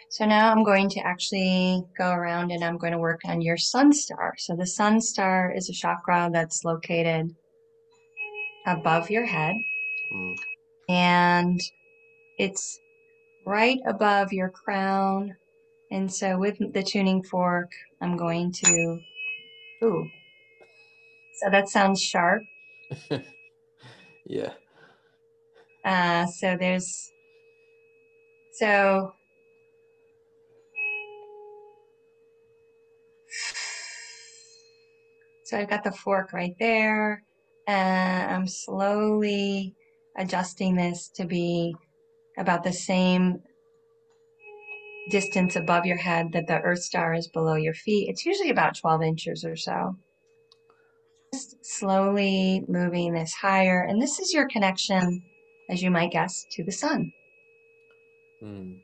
[0.10, 3.58] So now I'm going to actually go around and I'm going to work on your
[3.58, 4.36] sun star.
[4.38, 7.36] So the sun star is a chakra that's located
[8.66, 9.56] above your head.
[10.14, 10.36] Mm.
[10.90, 11.60] And
[12.38, 12.80] it's
[13.46, 15.36] right above your crown.
[15.92, 17.72] And so with the tuning fork,
[18.02, 19.00] I'm going to,
[19.84, 20.08] ooh.
[21.42, 22.44] So that sounds sharp.
[24.26, 24.54] yeah.
[25.84, 27.11] Uh, so there's,
[28.62, 29.12] so
[35.46, 37.24] So I've got the fork right there
[37.68, 39.76] and I'm slowly
[40.16, 41.76] adjusting this to be
[42.38, 43.42] about the same
[45.10, 48.08] distance above your head that the Earth star is below your feet.
[48.08, 49.98] It's usually about 12 inches or so.
[51.34, 53.82] Just slowly moving this higher.
[53.82, 55.22] And this is your connection,
[55.70, 57.12] as you might guess, to the sun.
[58.44, 58.82] Mm.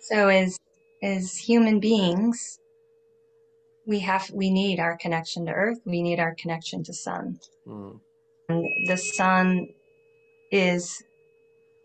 [0.00, 0.58] So as
[1.02, 2.58] as human beings,
[3.86, 8.00] we have we need our connection to earth we need our connection to sun mm.
[8.48, 9.68] and the sun
[10.52, 11.02] is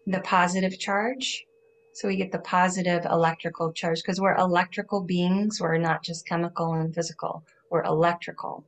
[0.07, 1.45] the positive charge
[1.93, 6.73] so we get the positive electrical charge because we're electrical beings we're not just chemical
[6.73, 8.65] and physical we're electrical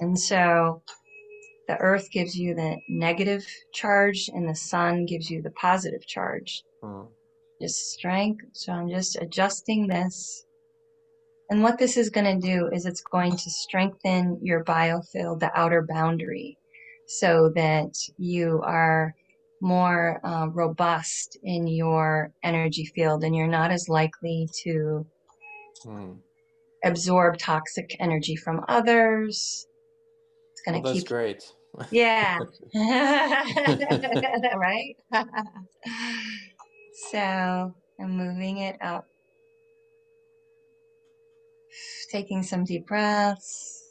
[0.00, 0.82] And so
[1.68, 6.62] the earth gives you the negative charge and the sun gives you the positive charge.
[6.82, 7.08] Mm.
[7.60, 8.44] Just strength.
[8.52, 10.44] So I'm just adjusting this.
[11.48, 15.50] And what this is going to do is it's going to strengthen your biofield, the
[15.54, 16.58] outer boundary,
[17.06, 19.14] so that you are
[19.60, 25.06] more uh, robust in your energy field and you're not as likely to
[25.84, 26.18] Mm.
[26.84, 29.66] absorb toxic energy from others.
[30.52, 31.52] It's going Well, to that's keep great.
[31.90, 32.38] Yeah.
[34.56, 34.96] right?
[36.96, 39.06] so I'm moving it up.
[42.10, 43.82] Taking some deep breaths.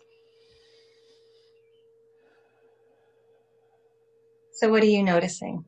[4.53, 5.65] So, what are you noticing?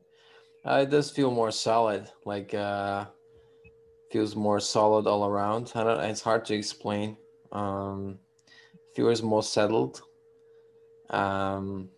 [0.64, 3.06] Uh, it does feel more solid, like uh,
[4.10, 5.72] feels more solid all around.
[5.74, 7.16] I don't, it's hard to explain.
[7.52, 8.18] Um,
[8.94, 10.02] feels more settled.
[11.10, 11.90] Um,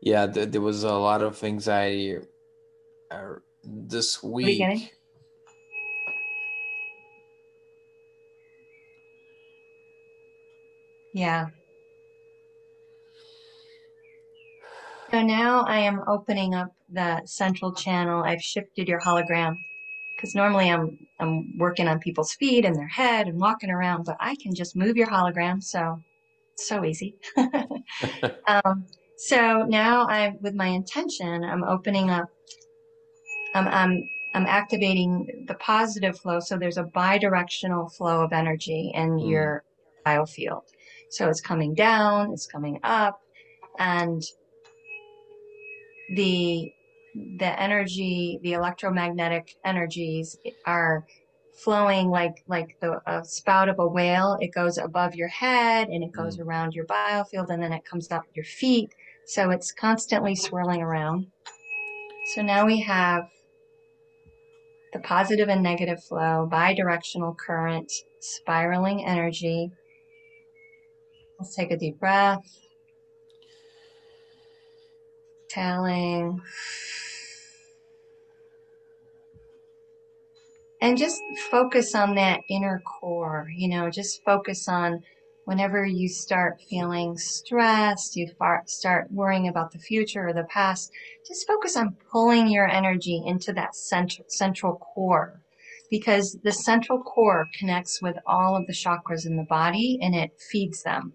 [0.00, 2.18] yeah, th- there was a lot of anxiety
[3.66, 4.78] this Beginning?
[4.78, 4.92] week.
[11.14, 11.46] Yeah.
[15.10, 18.22] So now I am opening up the central channel.
[18.22, 19.56] I've shifted your hologram
[20.16, 24.16] because normally I'm I'm working on people's feet and their head and walking around, but
[24.20, 25.62] I can just move your hologram.
[25.62, 26.02] So
[26.56, 27.16] so easy.
[28.48, 28.86] um,
[29.16, 31.44] so now I'm with my intention.
[31.44, 32.28] I'm opening up.
[33.56, 36.40] I'm I'm I'm activating the positive flow.
[36.40, 39.30] So there's a bidirectional flow of energy in Mm.
[39.30, 39.64] your
[40.04, 40.64] biofield.
[41.10, 43.20] So it's coming down, it's coming up,
[43.78, 44.22] and
[46.14, 46.70] the
[47.38, 50.36] the energy, the electromagnetic energies
[50.66, 51.06] are
[51.54, 54.36] flowing like like the a spout of a whale.
[54.40, 58.10] It goes above your head and it goes around your biofield and then it comes
[58.12, 58.90] up your feet.
[59.24, 61.26] So it's constantly swirling around.
[62.34, 63.22] So now we have
[64.96, 69.70] the positive and negative flow, bidirectional current, spiraling energy.
[71.38, 72.42] Let's take a deep breath.
[75.44, 76.40] Exhaling.
[80.80, 81.20] And just
[81.50, 85.02] focus on that inner core, you know, just focus on
[85.46, 88.28] whenever you start feeling stressed, you
[88.66, 90.90] start worrying about the future or the past,
[91.26, 95.40] just focus on pulling your energy into that central, central core
[95.88, 100.32] because the central core connects with all of the chakras in the body and it
[100.50, 101.12] feeds them.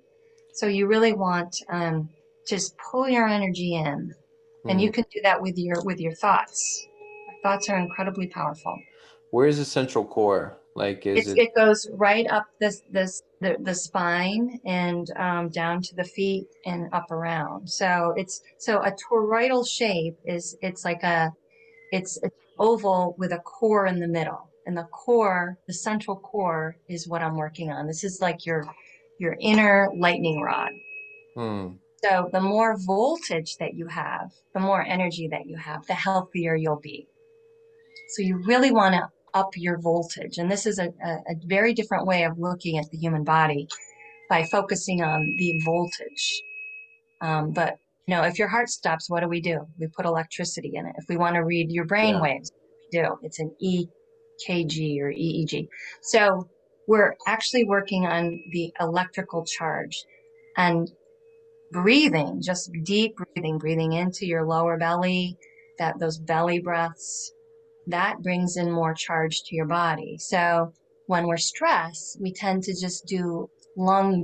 [0.54, 2.10] So you really want um,
[2.48, 4.14] just pull your energy in,
[4.70, 4.94] and you Mm.
[4.94, 6.88] can do that with your with your thoughts.
[7.44, 8.78] Thoughts are incredibly powerful.
[9.32, 10.58] Where is the central core?
[10.76, 11.38] Like, is it?
[11.38, 16.48] it goes right up this this the, the spine and um, down to the feet
[16.66, 17.68] and up around.
[17.68, 21.34] So it's so a toroidal shape is it's like a
[21.92, 26.78] it's an oval with a core in the middle, and the core, the central core,
[26.88, 27.88] is what I'm working on.
[27.88, 28.66] This is like your
[29.20, 30.72] your inner lightning rod.
[31.36, 31.68] Hmm.
[32.04, 36.56] So the more voltage that you have, the more energy that you have, the healthier
[36.56, 37.08] you'll be.
[38.16, 40.38] So you really want to up your voltage.
[40.38, 43.68] And this is a, a, very different way of looking at the human body
[44.30, 46.42] by focusing on the voltage.
[47.22, 47.78] Um, but
[48.08, 49.66] you know, if your heart stops, what do we do?
[49.80, 50.96] We put electricity in it.
[50.98, 52.22] If we want to read your brain Yeah.
[52.22, 52.52] waves,
[52.92, 53.18] we do.
[53.24, 55.68] It's an EKG or EEG.
[56.02, 56.50] So
[56.88, 60.04] we're actually working on the electrical charge
[60.58, 60.92] and
[61.72, 65.38] breathing, just deep breathing, breathing into your lower belly,
[65.78, 67.32] that those belly breaths,
[67.88, 70.18] that brings in more charge to your body.
[70.20, 70.72] So
[71.08, 74.24] when we're stressed, we tend to just do lung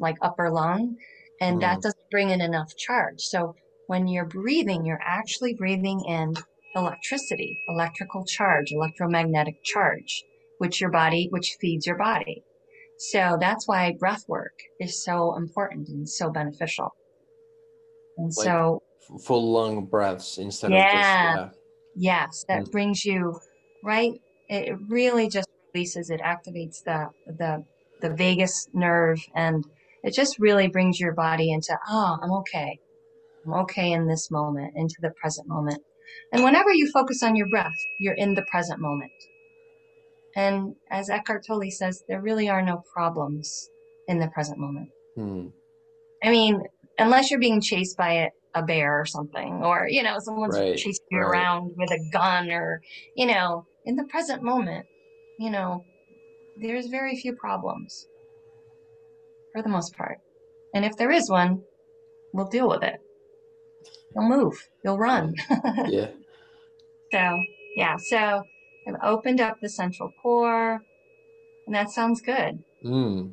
[0.00, 0.96] like upper lung,
[1.40, 1.82] and that Mm.
[1.82, 3.20] doesn't bring in enough charge.
[3.20, 3.54] So
[3.86, 6.34] when you're breathing, you're actually breathing in
[6.76, 10.24] electricity, electrical charge, electromagnetic charge,
[10.58, 12.42] which your body, which feeds your body.
[12.98, 16.90] So that's why breath work is so important and so beneficial.
[18.16, 18.82] And Like so,
[19.24, 21.48] full lung breaths instead of just yeah, yeah.
[21.94, 23.38] Yes, that brings you
[23.82, 24.20] right.
[24.48, 27.64] It it really just releases, it activates the, the,
[28.00, 29.64] the vagus nerve and
[30.02, 32.78] it just really brings your body into, oh, I'm okay.
[33.46, 35.82] I'm okay in this moment, into the present moment.
[36.32, 39.12] And whenever you focus on your breath, you're in the present moment.
[40.36, 43.70] And as Eckhart Tolle says, there really are no problems
[44.08, 44.90] in the present moment.
[45.14, 45.46] Hmm.
[46.22, 46.62] I mean,
[46.98, 50.76] unless you're being chased by a, a bear or something, or, you know, someone's Right.
[50.76, 51.26] chasing you Right.
[51.26, 52.80] around with a gun, or,
[53.16, 54.86] you know, in the present moment,
[55.38, 55.84] you know,
[56.56, 58.06] there's very few problems
[59.52, 60.18] for the most part.
[60.74, 61.62] And if there is one,
[62.32, 63.00] we'll deal with it.
[64.14, 65.34] You'll move, you'll run.
[65.88, 66.10] Yeah.
[67.12, 67.38] so,
[67.76, 68.42] yeah, so
[68.86, 70.80] I've opened up the central core,
[71.66, 72.62] and that sounds good.
[72.84, 73.32] Mm.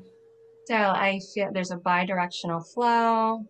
[0.65, 3.45] So I feel there's a bi-directional flow.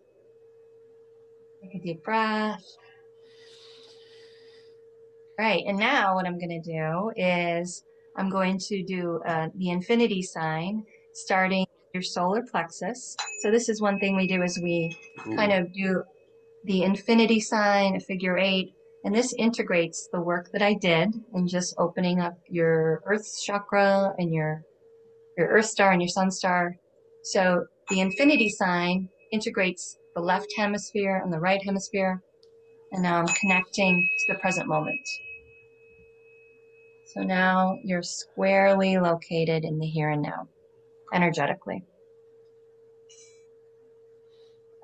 [1.62, 2.64] Take a deep breath.
[5.38, 7.82] Right, and now what I'm going to do is
[8.16, 10.84] I'm going to do uh, the infinity sign
[11.14, 13.16] starting your solar plexus.
[13.40, 14.96] So this is one thing we do is we
[15.36, 16.02] kind of do
[16.64, 18.72] the infinity sign, a figure eight,
[19.04, 24.14] and this integrates the work that I did in just opening up your earth chakra
[24.18, 24.62] and your
[25.36, 26.76] your earth star and your sun star.
[27.24, 32.22] So the infinity sign integrates the left hemisphere and the right hemisphere.
[32.92, 35.00] And now I'm connecting to the present moment.
[37.14, 40.48] So now you're squarely located in the here and now,
[41.12, 41.84] energetically.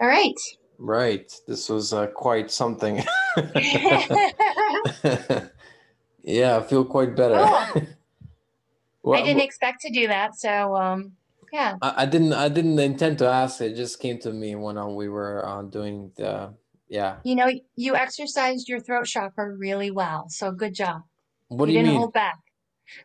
[0.01, 0.35] All right.
[0.79, 1.33] Right.
[1.47, 3.03] This was uh, quite something.
[6.23, 7.45] yeah, I feel quite better.
[7.73, 7.83] Cool.
[9.05, 10.35] Well, I didn't expect to do that.
[10.35, 11.13] So, um,
[11.53, 11.77] yeah.
[11.83, 12.33] I, I didn't.
[12.33, 13.61] I didn't intend to ask.
[13.61, 16.55] It just came to me when uh, we were uh, doing the.
[16.89, 17.17] Yeah.
[17.23, 20.27] You know, you exercised your throat chakra really well.
[20.29, 21.03] So good job.
[21.49, 22.01] What do you you didn't mean?
[22.01, 22.39] hold back.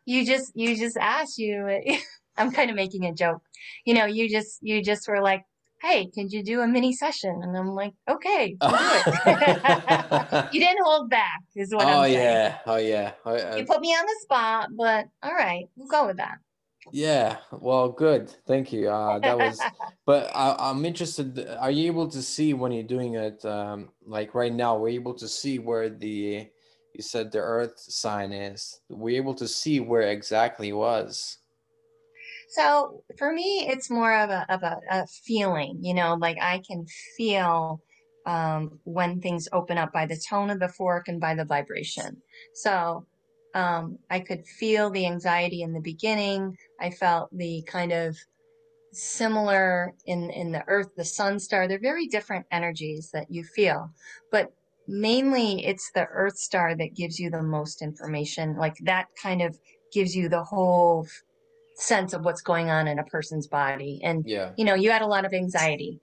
[0.06, 1.68] You just you just asked you
[2.38, 3.42] I'm kind of making a joke.
[3.86, 5.44] You know, you just you just were like,
[5.82, 8.72] "Hey, could you do a mini session?" And I'm like, "Okay, we'll
[10.52, 12.18] you didn't hold back, is what oh I'm saying.
[12.18, 12.58] Oh, yeah.
[12.66, 13.12] Oh yeah.
[13.26, 16.38] I, I, You put me on the spot, but all right, we'll go with that.
[16.92, 17.38] Yeah.
[17.52, 18.30] Well, good.
[18.48, 18.90] Thank you.
[18.90, 19.62] Uh, that was.
[20.06, 21.48] But I, I'm interested.
[21.60, 23.46] Are you able to see when you're doing it?
[23.46, 26.50] Um, like right now, we're able to see where the.
[26.94, 28.82] You said the Earth sign is.
[28.90, 31.38] We're able to see where exactly it was.
[32.50, 36.62] So for me, it's more of a of a, a feeling, you know, like I
[36.68, 36.86] can
[37.18, 37.82] feel
[38.26, 42.22] um, when things open up by the tone of the fork and by the vibration.
[42.54, 43.08] So
[43.54, 46.56] um, I could feel the anxiety in the beginning.
[46.80, 48.18] I felt the kind of
[48.94, 51.68] similar in in the earth, the sun star.
[51.68, 53.92] They're very different energies that you feel,
[54.32, 54.50] but
[54.88, 58.56] mainly it's the earth star that gives you the most information.
[58.58, 59.58] Like that kind of
[59.92, 61.08] gives you the whole
[61.76, 64.52] sense of what's going on in a person's body and Yeah.
[64.58, 66.00] you know you had a lot of anxiety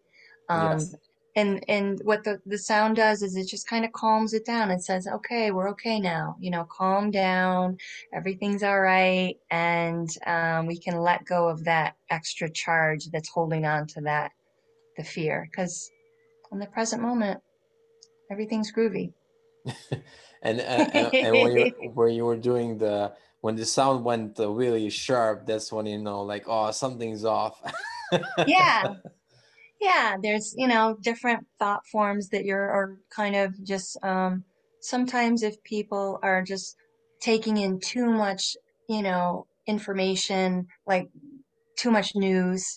[0.49, 0.95] um Yes.
[1.37, 4.71] And and what the the sound does is it just kind of calms it down
[4.71, 7.77] it says okay we're okay now you know calm down
[8.13, 13.65] everything's all right and um, we can let go of that extra charge that's holding
[13.65, 14.33] on to that
[14.97, 15.91] the fear because
[16.53, 17.41] in the present moment
[18.31, 19.13] everything's groovy
[20.43, 24.39] and, and, and and when you when you were doing the when the sound went
[24.39, 27.61] uh, really sharp, that's when you know like oh something's off.
[28.47, 28.95] yeah
[29.81, 34.45] yeah there's you know different thought forms that you're are kind of just um
[34.81, 36.77] sometimes if people are just
[37.21, 38.57] taking in too much
[38.89, 41.09] you know information like
[41.77, 42.77] too much news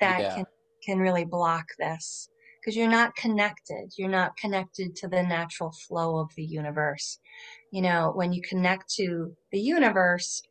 [0.00, 0.34] that Yeah.
[0.34, 0.44] can
[0.84, 2.28] can really block this.
[2.60, 3.92] Because you're not connected.
[3.98, 7.18] You're not connected to the natural flow of the universe.
[7.70, 10.42] You know when you connect to the universe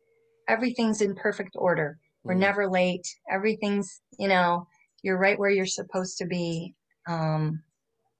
[0.48, 1.98] everything's in perfect order.
[2.26, 2.40] We're Mm.
[2.40, 3.06] never late.
[3.30, 4.66] Everything's you know
[5.04, 6.74] you're right where you're supposed to be.
[7.08, 7.62] Um,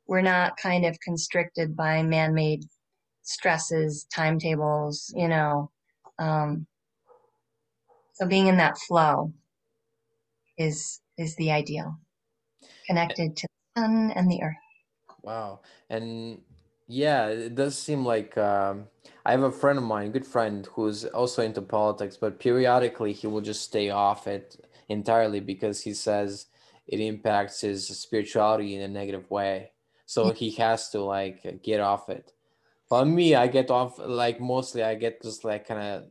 [0.07, 2.65] we're not kind of constricted by man-made
[3.23, 5.71] stresses timetables you know
[6.19, 6.67] um,
[8.15, 9.33] so being in that flow
[10.57, 11.99] is is the ideal.
[12.87, 14.55] Connected to the sun and the earth.
[15.23, 15.61] Wow.
[15.91, 16.41] And
[16.87, 18.87] yeah, it does seem like um,
[19.27, 23.27] I have a friend of mine, good friend, who's also into politics, but periodically he
[23.27, 26.47] will just stay off it entirely because he says
[26.87, 29.73] it impacts his spirituality in a negative way.
[30.07, 32.33] So he has to like get off it.
[32.89, 36.05] For me, I get off like mostly I get just like kind of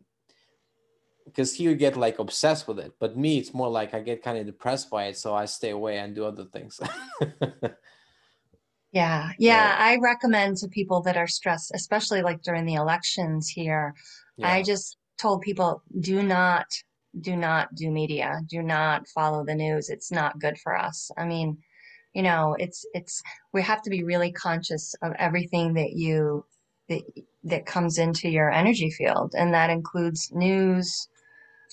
[1.26, 4.24] because he would get like obsessed with it, but me, it's more like I get
[4.24, 6.82] kind of depressed by it, so I stay away and do other things.
[8.94, 9.76] Yeah, yeah.
[9.80, 13.96] I recommend to people that are stressed, especially like during the elections here.
[14.42, 16.68] I just told people do not,
[17.22, 18.40] do not do media.
[18.48, 19.90] Do not follow the news.
[19.90, 21.12] It's not good for us.
[21.18, 21.58] I mean,
[22.14, 23.22] you know, it's it's
[23.54, 26.46] we have to be really conscious of everything that you
[26.90, 27.02] that
[27.44, 31.08] that comes into your energy field, and that includes news,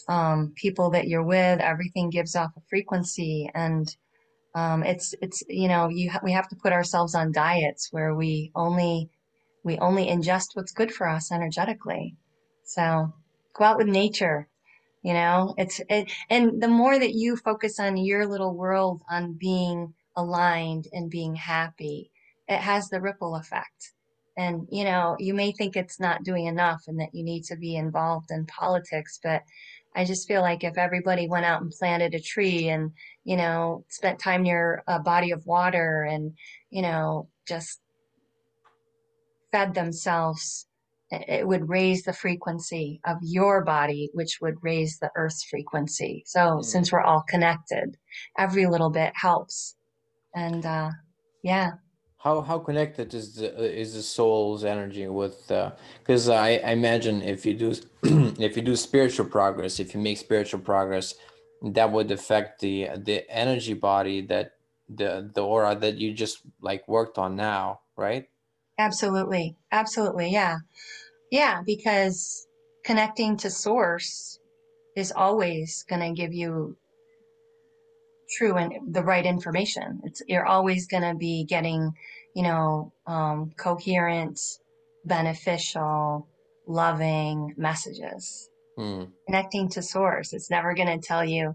[0.08, 1.60] um, people that you're with.
[1.60, 3.94] Everything gives off a frequency, and
[4.54, 8.14] um, it's it's you know you ha we have to put ourselves on diets where
[8.14, 9.10] we only
[9.64, 12.16] we only ingest what's good for us energetically.
[12.64, 13.12] So
[13.54, 14.48] go out with nature,
[15.02, 15.55] you know.
[15.59, 20.89] It's it, and the more that you focus on your little world on being aligned
[20.93, 22.10] and being happy,
[22.48, 23.93] it has the ripple effect.
[24.36, 27.56] And, you know, you may think it's not doing enough and that you need to
[27.56, 29.43] be involved in politics, but
[29.94, 32.93] I just feel like if everybody went out and planted a tree and,
[33.24, 36.32] you know, spent time near a body of water and,
[36.70, 37.81] you know, just
[39.52, 40.66] fed themselves,
[41.11, 46.23] it would raise the frequency of your body, which would raise the earth's frequency.
[46.27, 46.65] So mm.
[46.65, 47.97] since we're all connected,
[48.39, 49.77] every little bit helps.
[50.35, 50.91] And uh,
[51.43, 51.73] yeah.
[52.19, 55.49] How how connected is the is the soul's energy with?
[55.99, 57.74] Because uh, I, I imagine if you do
[58.39, 61.15] if you do spiritual progress, if you make spiritual progress,
[61.62, 64.53] that would affect the the energy body that
[64.89, 68.28] the the aura that you just like worked on now, right?
[68.81, 69.57] Absolutely.
[69.73, 70.31] Absolutely.
[70.31, 70.59] Yeah.
[71.31, 71.62] Yeah.
[71.65, 72.47] Because
[72.85, 74.39] connecting to source
[74.97, 76.77] is always going to give you
[78.36, 80.01] true and the right information.
[80.05, 81.93] It's, you're always going to be getting,
[82.35, 84.40] you know, um, coherent,
[85.05, 86.28] beneficial,
[86.66, 88.48] loving messages.
[88.78, 89.11] Mm.
[89.27, 90.32] Connecting to source.
[90.32, 91.55] It's never going to tell you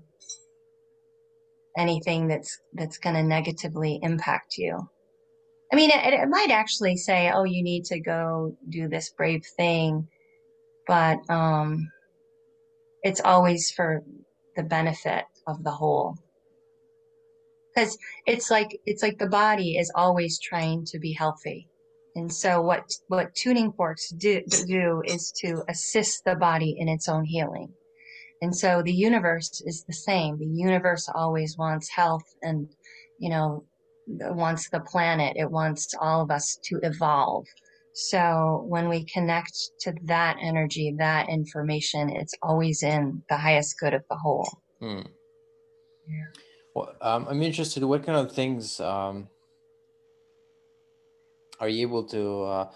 [1.77, 4.89] anything that's, that's going to negatively impact you.
[5.75, 9.43] I mean, it, it might actually say, "Oh, you need to go do this brave
[9.57, 10.07] thing,"
[10.87, 11.91] but um,
[13.03, 14.01] it's always for
[14.55, 16.15] the benefit of the whole.
[17.75, 21.67] Because it's like it's like the body is always trying to be healthy,
[22.15, 27.09] and so what what tuning forks do do is to assist the body in its
[27.09, 27.67] own healing.
[28.41, 30.37] And so the universe is the same.
[30.37, 32.69] The universe always wants health and,
[33.19, 33.65] you know,
[34.07, 37.45] wants the planet, it wants all of us to evolve.
[37.93, 43.93] So when we connect to that energy, that information, it's always in the highest good
[43.93, 44.49] of the whole.
[44.79, 45.01] Hmm.
[46.07, 46.41] Yeah.
[46.75, 47.83] Well, um, I'm interested.
[47.83, 49.29] What kind of things um,
[51.59, 52.71] are you able to uh,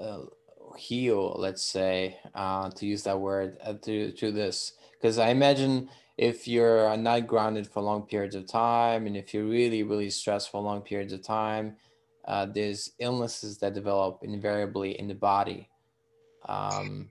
[0.00, 0.20] uh,
[0.78, 1.36] heal?
[1.38, 6.46] Let's say, uh, to use that word, uh, to to this, because I imagine if
[6.46, 10.60] you're not grounded for long periods of time and if you're really really stressed for
[10.60, 11.76] long periods of time
[12.26, 15.68] uh, there's illnesses that develop invariably in the body.
[16.48, 17.10] Um,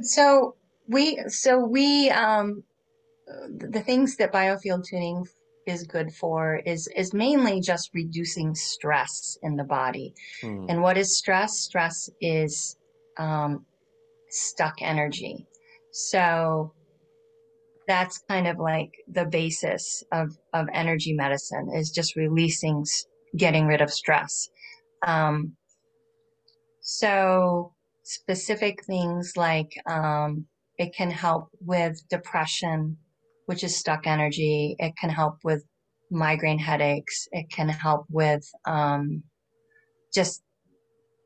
[0.00, 0.56] so
[0.88, 2.62] we so we um,
[3.48, 5.26] the things that biofield tuning
[5.66, 10.14] is good for is is mainly just reducing stress in the body.
[10.42, 10.66] Hmm.
[10.68, 11.58] and what is stress?
[11.58, 12.76] Stress is
[13.16, 13.64] um,
[14.28, 15.46] stuck energy.
[15.92, 16.72] So
[17.86, 22.84] that's kind of like the basis of, of energy medicine is just releasing,
[23.36, 24.48] getting rid of stress.
[25.06, 25.52] Um,
[26.80, 27.72] so
[28.02, 30.46] specific things like, um,
[30.78, 32.96] it can help with depression,
[33.46, 34.76] which is stuck energy.
[34.78, 35.64] It can help with
[36.10, 37.28] migraine headaches.
[37.32, 39.22] It can help with, um,
[40.14, 40.42] just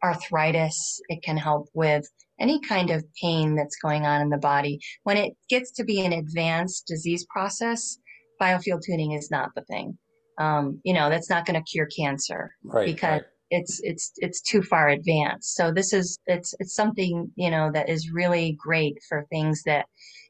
[0.03, 1.01] arthritis.
[1.09, 2.07] It can help with
[2.40, 4.80] any kind of pain that's going on in the body.
[5.04, 7.98] When it gets to be an advanced disease process,
[8.40, 9.98] biofield tuning is not the thing.
[10.38, 13.30] Um, you know, that's not going to cure cancer right, because right.
[13.50, 15.54] it's it's it's too far advanced.
[15.54, 19.86] So this is it's it's something you know that is really great for things that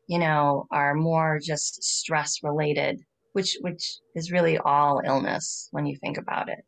[0.08, 3.00] you know are more just stress related,
[3.34, 6.64] which which is really all illness when you think about it.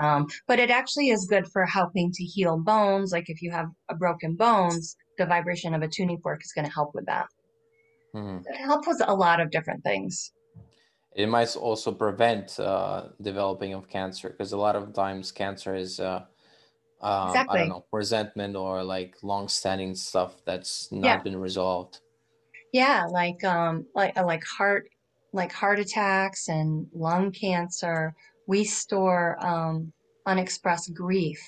[0.00, 3.12] Um, but it actually is good for helping to heal bones.
[3.12, 6.66] Like if you have a broken bones, the vibration of a tuning fork is going
[6.66, 7.26] to help with that.
[8.14, 8.46] Mm-hmm.
[8.46, 10.32] It helps with a lot of different things.
[11.16, 15.98] It might also prevent uh, developing of cancer because a lot of times cancer is,
[15.98, 16.24] uh,
[17.00, 17.58] uh, exactly.
[17.58, 21.22] I don't know, resentment or like long-standing stuff that's not yeah.
[21.22, 22.00] been resolved.
[22.72, 24.88] Yeah, like um, like like heart,
[25.32, 28.14] like heart attacks and lung cancer
[28.48, 29.92] we store um,
[30.26, 31.38] unexpressed grief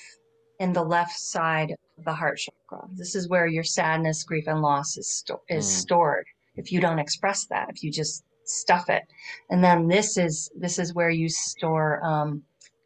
[0.61, 2.87] in the left side of the heart chakra.
[2.93, 5.69] This is where your sadness, grief, and loss is, sto- is mm.
[5.69, 6.27] stored.
[6.57, 9.03] If you don't express that, if you just stuff it,
[9.49, 12.43] and then this is this is where you store um,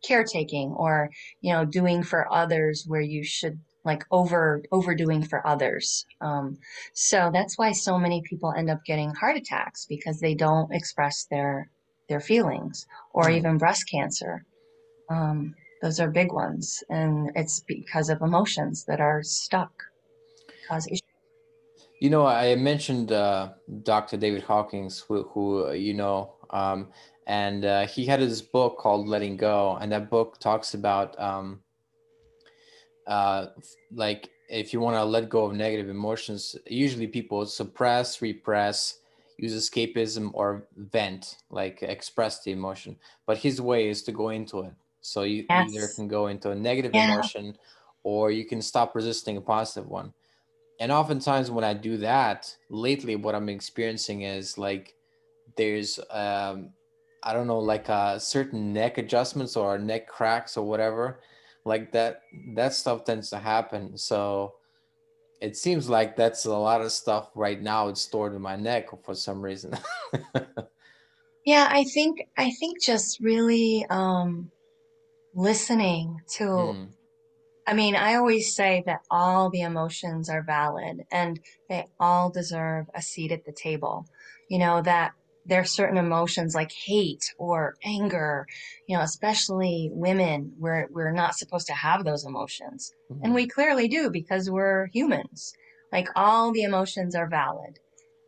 [0.06, 1.10] caretaking or
[1.40, 6.06] you know doing for others where you should like over overdoing for others.
[6.20, 6.58] Um,
[6.92, 11.26] so that's why so many people end up getting heart attacks because they don't express
[11.30, 11.68] their
[12.08, 13.36] their feelings or mm.
[13.36, 14.44] even breast cancer.
[15.10, 16.82] Um, those are big ones.
[16.88, 19.72] And it's because of emotions that are stuck.
[22.00, 23.50] You know, I mentioned uh,
[23.82, 24.16] Dr.
[24.16, 26.88] David Hawkins, who, who uh, you know, um,
[27.26, 31.60] and uh, he had this book called Letting Go, and that book talks about um,
[33.06, 33.46] uh,
[33.92, 39.00] like if you want to let go of negative emotions, usually people suppress, repress,
[39.38, 42.96] use escapism or vent, like express the emotion.
[43.26, 44.72] But his way is to go into it.
[45.00, 45.70] So you yes.
[45.74, 47.14] either can go into a negative yeah.
[47.14, 47.56] emotion
[48.02, 50.12] or you can stop resisting a positive one.
[50.80, 54.94] And oftentimes when I do that, lately what I'm experiencing is like
[55.56, 56.70] there's um
[57.22, 61.20] I don't know, like a certain neck adjustments or neck cracks or whatever.
[61.64, 62.22] Like that
[62.54, 63.96] that stuff tends to happen.
[63.96, 64.54] So
[65.44, 68.88] it seems like that's a lot of stuff right now it's stored in my neck
[69.04, 69.76] for some reason
[71.44, 74.50] yeah i think i think just really um
[75.34, 76.88] listening to mm.
[77.66, 81.38] i mean i always say that all the emotions are valid and
[81.68, 84.06] they all deserve a seat at the table
[84.48, 85.12] you know that
[85.46, 88.46] there are certain emotions like hate or anger,
[88.88, 92.92] you know, especially women, where we're not supposed to have those emotions.
[93.10, 93.24] Mm-hmm.
[93.24, 95.52] And we clearly do because we're humans.
[95.92, 97.78] Like all the emotions are valid,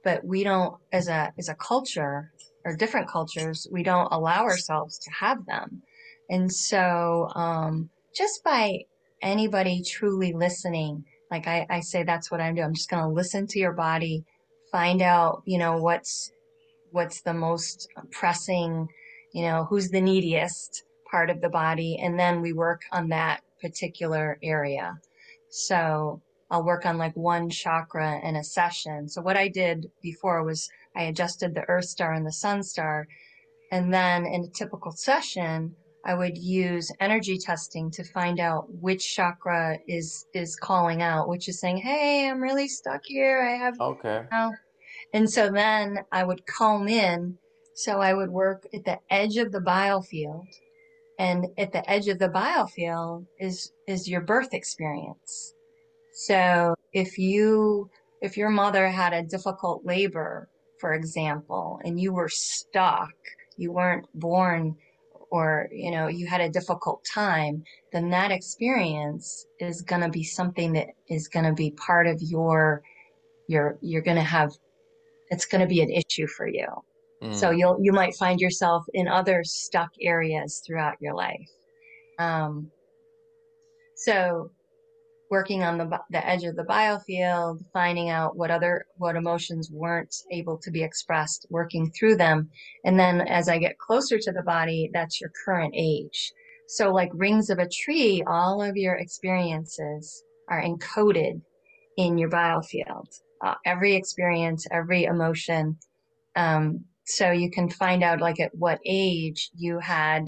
[0.05, 2.31] but we don't, as a, as a culture
[2.65, 5.83] or different cultures, we don't allow ourselves to have them.
[6.29, 8.81] And so, um, just by
[9.23, 12.67] anybody truly listening, like I, I say, that's what I'm doing.
[12.67, 14.25] I'm just going to listen to your body,
[14.71, 16.31] find out, you know, what's,
[16.91, 18.89] what's the most pressing,
[19.33, 21.99] you know, who's the neediest part of the body.
[22.03, 24.99] And then we work on that particular area.
[25.51, 29.09] So I'll work on like one chakra in a session.
[29.09, 33.07] So what I did before was I adjusted the earth star and the sun star.
[33.73, 39.13] And then in a typical session, I would use energy testing to find out which
[39.13, 43.43] chakra is is calling out, which is saying, "Hey, I'm really stuck here.
[43.43, 44.53] I have okay." You know,
[45.13, 47.39] and so then I would comb in.
[47.75, 50.47] So I would work at the edge of the biofield.
[51.19, 55.55] And at the edge of the biofield is, is your birth experience.
[56.13, 60.49] So if you, if your mother had a difficult labor,
[60.81, 63.13] for example, and you were stuck,
[63.57, 64.77] you weren't born
[65.31, 67.63] or, you know, you had a difficult time,
[67.93, 72.21] then that experience is going to be something that is going to be part of
[72.23, 72.83] your,
[73.49, 74.53] your, you're going to have
[75.31, 76.67] it's going to be an issue for you.
[77.23, 77.35] Mm.
[77.35, 81.49] So you'll you might find yourself in other stuck areas throughout your life.
[82.19, 82.71] Um,
[83.97, 84.51] so
[85.31, 90.15] working on the the edge of the biofield, finding out what other what emotions weren't
[90.31, 92.51] able to be expressed, working through them,
[92.85, 96.33] and then as I get closer to the body, that's your current age.
[96.69, 101.41] So like rings of a tree, all of your experiences are encoded
[101.97, 103.07] in your biofield
[103.45, 105.77] uh, every experience, every emotion.
[106.35, 110.27] Um, so you can find out like at what age you had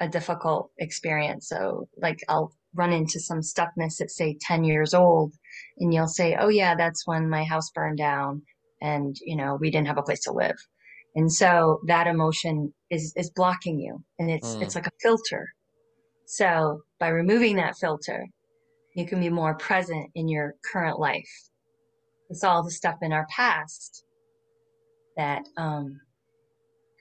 [0.00, 1.48] a difficult experience.
[1.48, 5.34] So like I'll run into some stuckness at say 10 years old
[5.78, 8.42] and you'll say, Oh yeah, that's when my house burned down
[8.80, 10.56] and you know, we didn't have a place to live.
[11.14, 14.62] And so that emotion is, is blocking you and it's, mm.
[14.62, 15.48] it's like a filter.
[16.26, 18.26] So by removing that filter,
[18.94, 21.30] you can be more present in your current life.
[22.30, 24.04] It's all the stuff in our past
[25.16, 26.00] that um,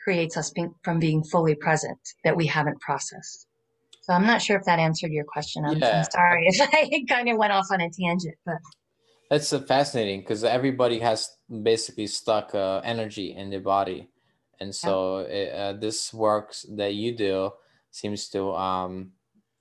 [0.03, 3.47] creates us being, from being fully present that we haven't processed.
[4.01, 5.63] So I'm not sure if that answered your question.
[5.65, 5.99] I'm, yeah.
[5.99, 8.57] I'm sorry if I kind of went off on a tangent, but
[9.29, 11.29] that's uh, fascinating because everybody has
[11.63, 14.09] basically stuck uh, energy in their body,
[14.59, 17.51] and so it, uh, this works that you do
[17.91, 19.13] seems to um,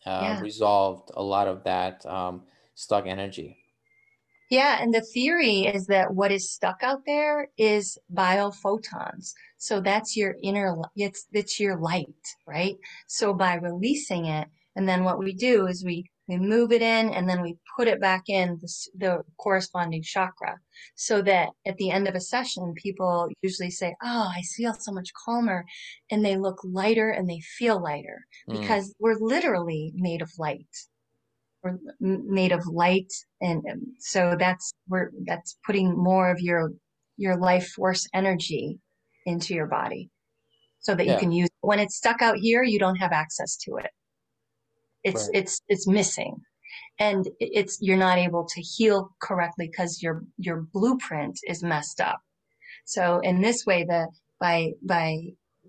[0.05, 0.41] uh, yeah.
[0.41, 2.43] resolve a lot of that um,
[2.75, 3.62] stuck energy.
[4.53, 9.33] Yeah, and the theory is that what is stuck out there is biophotons.
[9.57, 12.77] So that's your inner, it's, it's your light, right?
[13.07, 17.09] So by releasing it, and then what we do is we, we move it in
[17.15, 18.69] and then we put it back in the,
[18.99, 20.59] the corresponding chakra
[20.97, 24.93] so that at the end of a session, people usually say, Oh, I feel so
[24.93, 25.65] much calmer.
[26.11, 28.61] And they look lighter and they feel lighter mm.
[28.61, 30.69] because we're literally made of light
[32.01, 33.63] made of light and
[33.99, 36.73] so that's we're that's putting more of your
[37.17, 38.79] your life force energy
[39.27, 40.11] into your body
[40.81, 41.13] so that yeah.
[41.13, 43.91] you can use when it's stuck out here you don't have access to it
[45.05, 45.37] it's right.
[45.37, 46.37] it's it's missing
[46.99, 52.21] and it's you're not able to heal correctly because your your blueprint is messed up
[52.85, 54.09] so in this way the
[54.41, 55.17] by by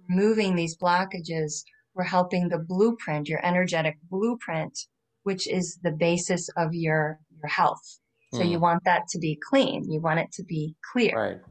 [0.09, 1.63] removing these blockages
[1.93, 4.87] we're helping the blueprint your energetic blueprint
[5.23, 7.99] which is the basis of your your health.
[8.33, 8.49] So mm.
[8.49, 8.63] you hmm.
[8.63, 9.91] want that to be clean.
[9.91, 11.15] You want it to be clear.
[11.15, 11.41] Right.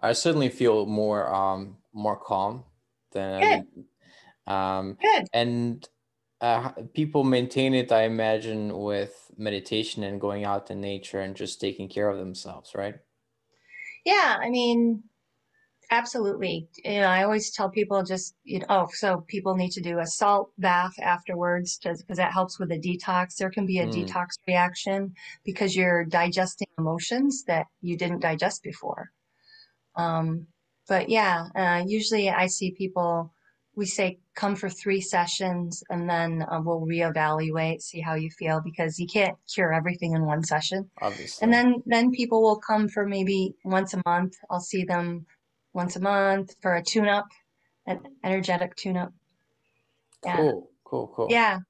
[0.00, 2.64] I certainly feel more um more calm
[3.12, 3.40] than
[4.46, 4.52] Good.
[4.52, 5.26] um Good.
[5.32, 5.88] and
[6.40, 11.60] uh, people maintain it i imagine with meditation and going out in nature and just
[11.60, 12.94] taking care of themselves right
[14.04, 15.02] yeah i mean
[15.90, 16.68] Absolutely.
[16.84, 20.00] You know, I always tell people just, you know, oh, so people need to do
[20.00, 23.36] a salt bath afterwards because that helps with a detox.
[23.36, 28.62] There can be a Mm, detox reaction because you're digesting emotions that you didn't digest
[28.62, 29.10] before.
[29.96, 30.46] Um,
[30.88, 33.32] but yeah, uh, usually I see people,
[33.74, 38.60] we say come for three sessions and then uh, we'll reevaluate, see how you feel
[38.60, 40.90] because you can't cure everything in one session.
[41.00, 41.44] Obviously.
[41.44, 44.34] And then then people will come for maybe once a month.
[44.50, 45.26] I'll see them
[45.72, 47.26] once a month for a tune-up,
[47.86, 49.12] an energetic tune-up.
[50.24, 50.36] Yeah.
[50.36, 51.26] Cool, cool, cool.
[51.30, 51.60] Yeah.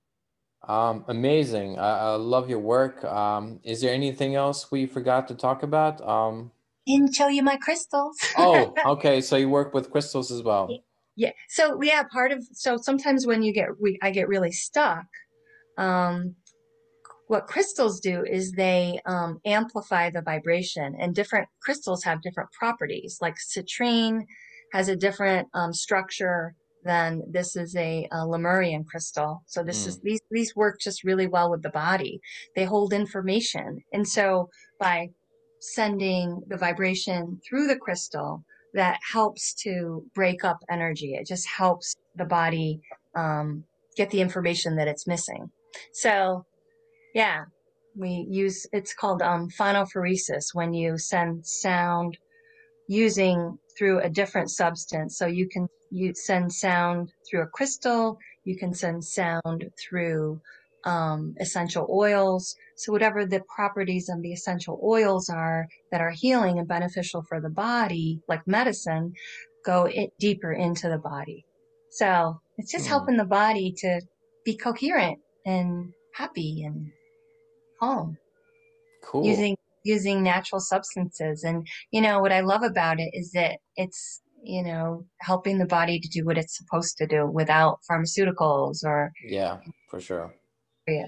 [0.66, 1.78] Um, amazing.
[1.78, 3.04] I, I love your work.
[3.04, 6.06] Um, is there anything else we forgot to talk about?
[6.06, 6.50] Um,
[6.86, 8.16] And show you my crystals.
[8.38, 9.20] oh, okay.
[9.20, 10.68] So you work with crystals as well.
[11.16, 11.32] Yeah.
[11.48, 15.06] So yeah, part of so sometimes when you get we I get really stuck,
[15.76, 16.36] um,
[17.28, 23.18] what crystals do is they um, amplify the vibration, and different crystals have different properties.
[23.20, 24.22] Like citrine
[24.72, 29.42] has a different um, structure than this is a, a Lemurian crystal.
[29.46, 32.20] So this is these these work just really well with the body.
[32.56, 34.48] They hold information, and so
[34.80, 35.08] by
[35.60, 38.42] sending the vibration through the crystal,
[38.74, 41.14] that helps to break up energy.
[41.14, 42.80] It just helps the body
[43.16, 43.64] um,
[43.96, 45.50] get the information that it's missing.
[45.92, 46.46] So
[47.18, 47.46] yeah,
[47.96, 52.16] we use it's called um, phonophoresis when you send sound
[52.86, 55.18] using through a different substance.
[55.18, 60.40] So you can you send sound through a crystal, you can send sound through
[60.84, 62.54] um, essential oils.
[62.76, 67.40] So whatever the properties of the essential oils are that are healing and beneficial for
[67.40, 69.12] the body, like medicine,
[69.66, 71.44] go it deeper into the body.
[71.90, 72.90] So it's just Hmm.
[72.90, 74.02] helping the body to
[74.44, 76.92] be coherent and happy and
[77.80, 78.16] calm
[79.02, 79.24] Cool.
[79.24, 84.20] using using natural substances and you know what i love about it is that it's
[84.42, 89.12] you know helping the body to do what it's supposed to do without pharmaceuticals or
[89.24, 90.34] Yeah, for sure.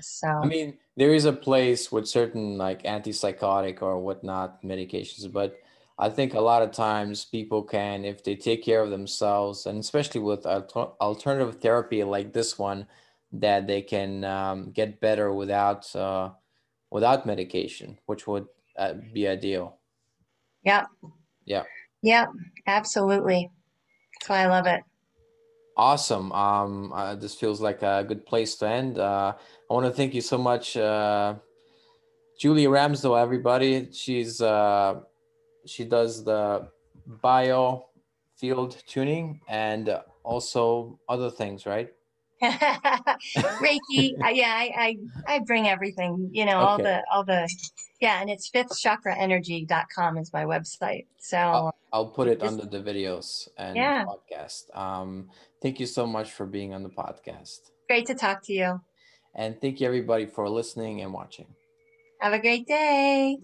[0.01, 5.61] so I mean, there is a place with certain like antipsychotic or whatnot medications, but
[5.99, 9.79] I think a lot of times people can, if they take care of themselves, and
[9.79, 12.87] especially with alter alternative therapy like this one,
[13.33, 16.31] that they can um, get better without uh,
[16.91, 18.47] without medication, which would
[18.79, 19.79] uh, be ideal.
[20.65, 20.87] yep
[21.45, 21.65] Yeah.
[22.03, 22.29] yep
[22.67, 23.51] absolutely
[24.13, 24.83] that's why i love it
[25.77, 26.31] Awesome.
[26.33, 28.99] Um, uh, this feels like a good place to end.
[28.99, 29.33] Uh,
[29.71, 31.37] I want to thank you so much, uh,
[32.39, 33.89] Julie Ramsdell, everybody.
[33.91, 35.01] She's uh,
[35.65, 36.69] she does the
[37.07, 37.87] bio
[38.37, 41.89] field tuning and also other things, right?
[43.61, 44.97] reiki yeah I, I
[45.35, 47.49] i bring everything you know all the all the
[48.01, 53.49] yeah and it's fifthchakraenergy.com is my website so I'll put it Just- under the videos
[53.59, 54.05] and Yeah.
[54.05, 54.75] podcast.
[54.77, 55.29] Um,
[55.61, 57.59] thank you so much for being on the podcast.
[57.89, 58.81] great to talk to you
[59.35, 61.47] And thank you everybody for listening and watching.
[62.21, 63.39] have a great day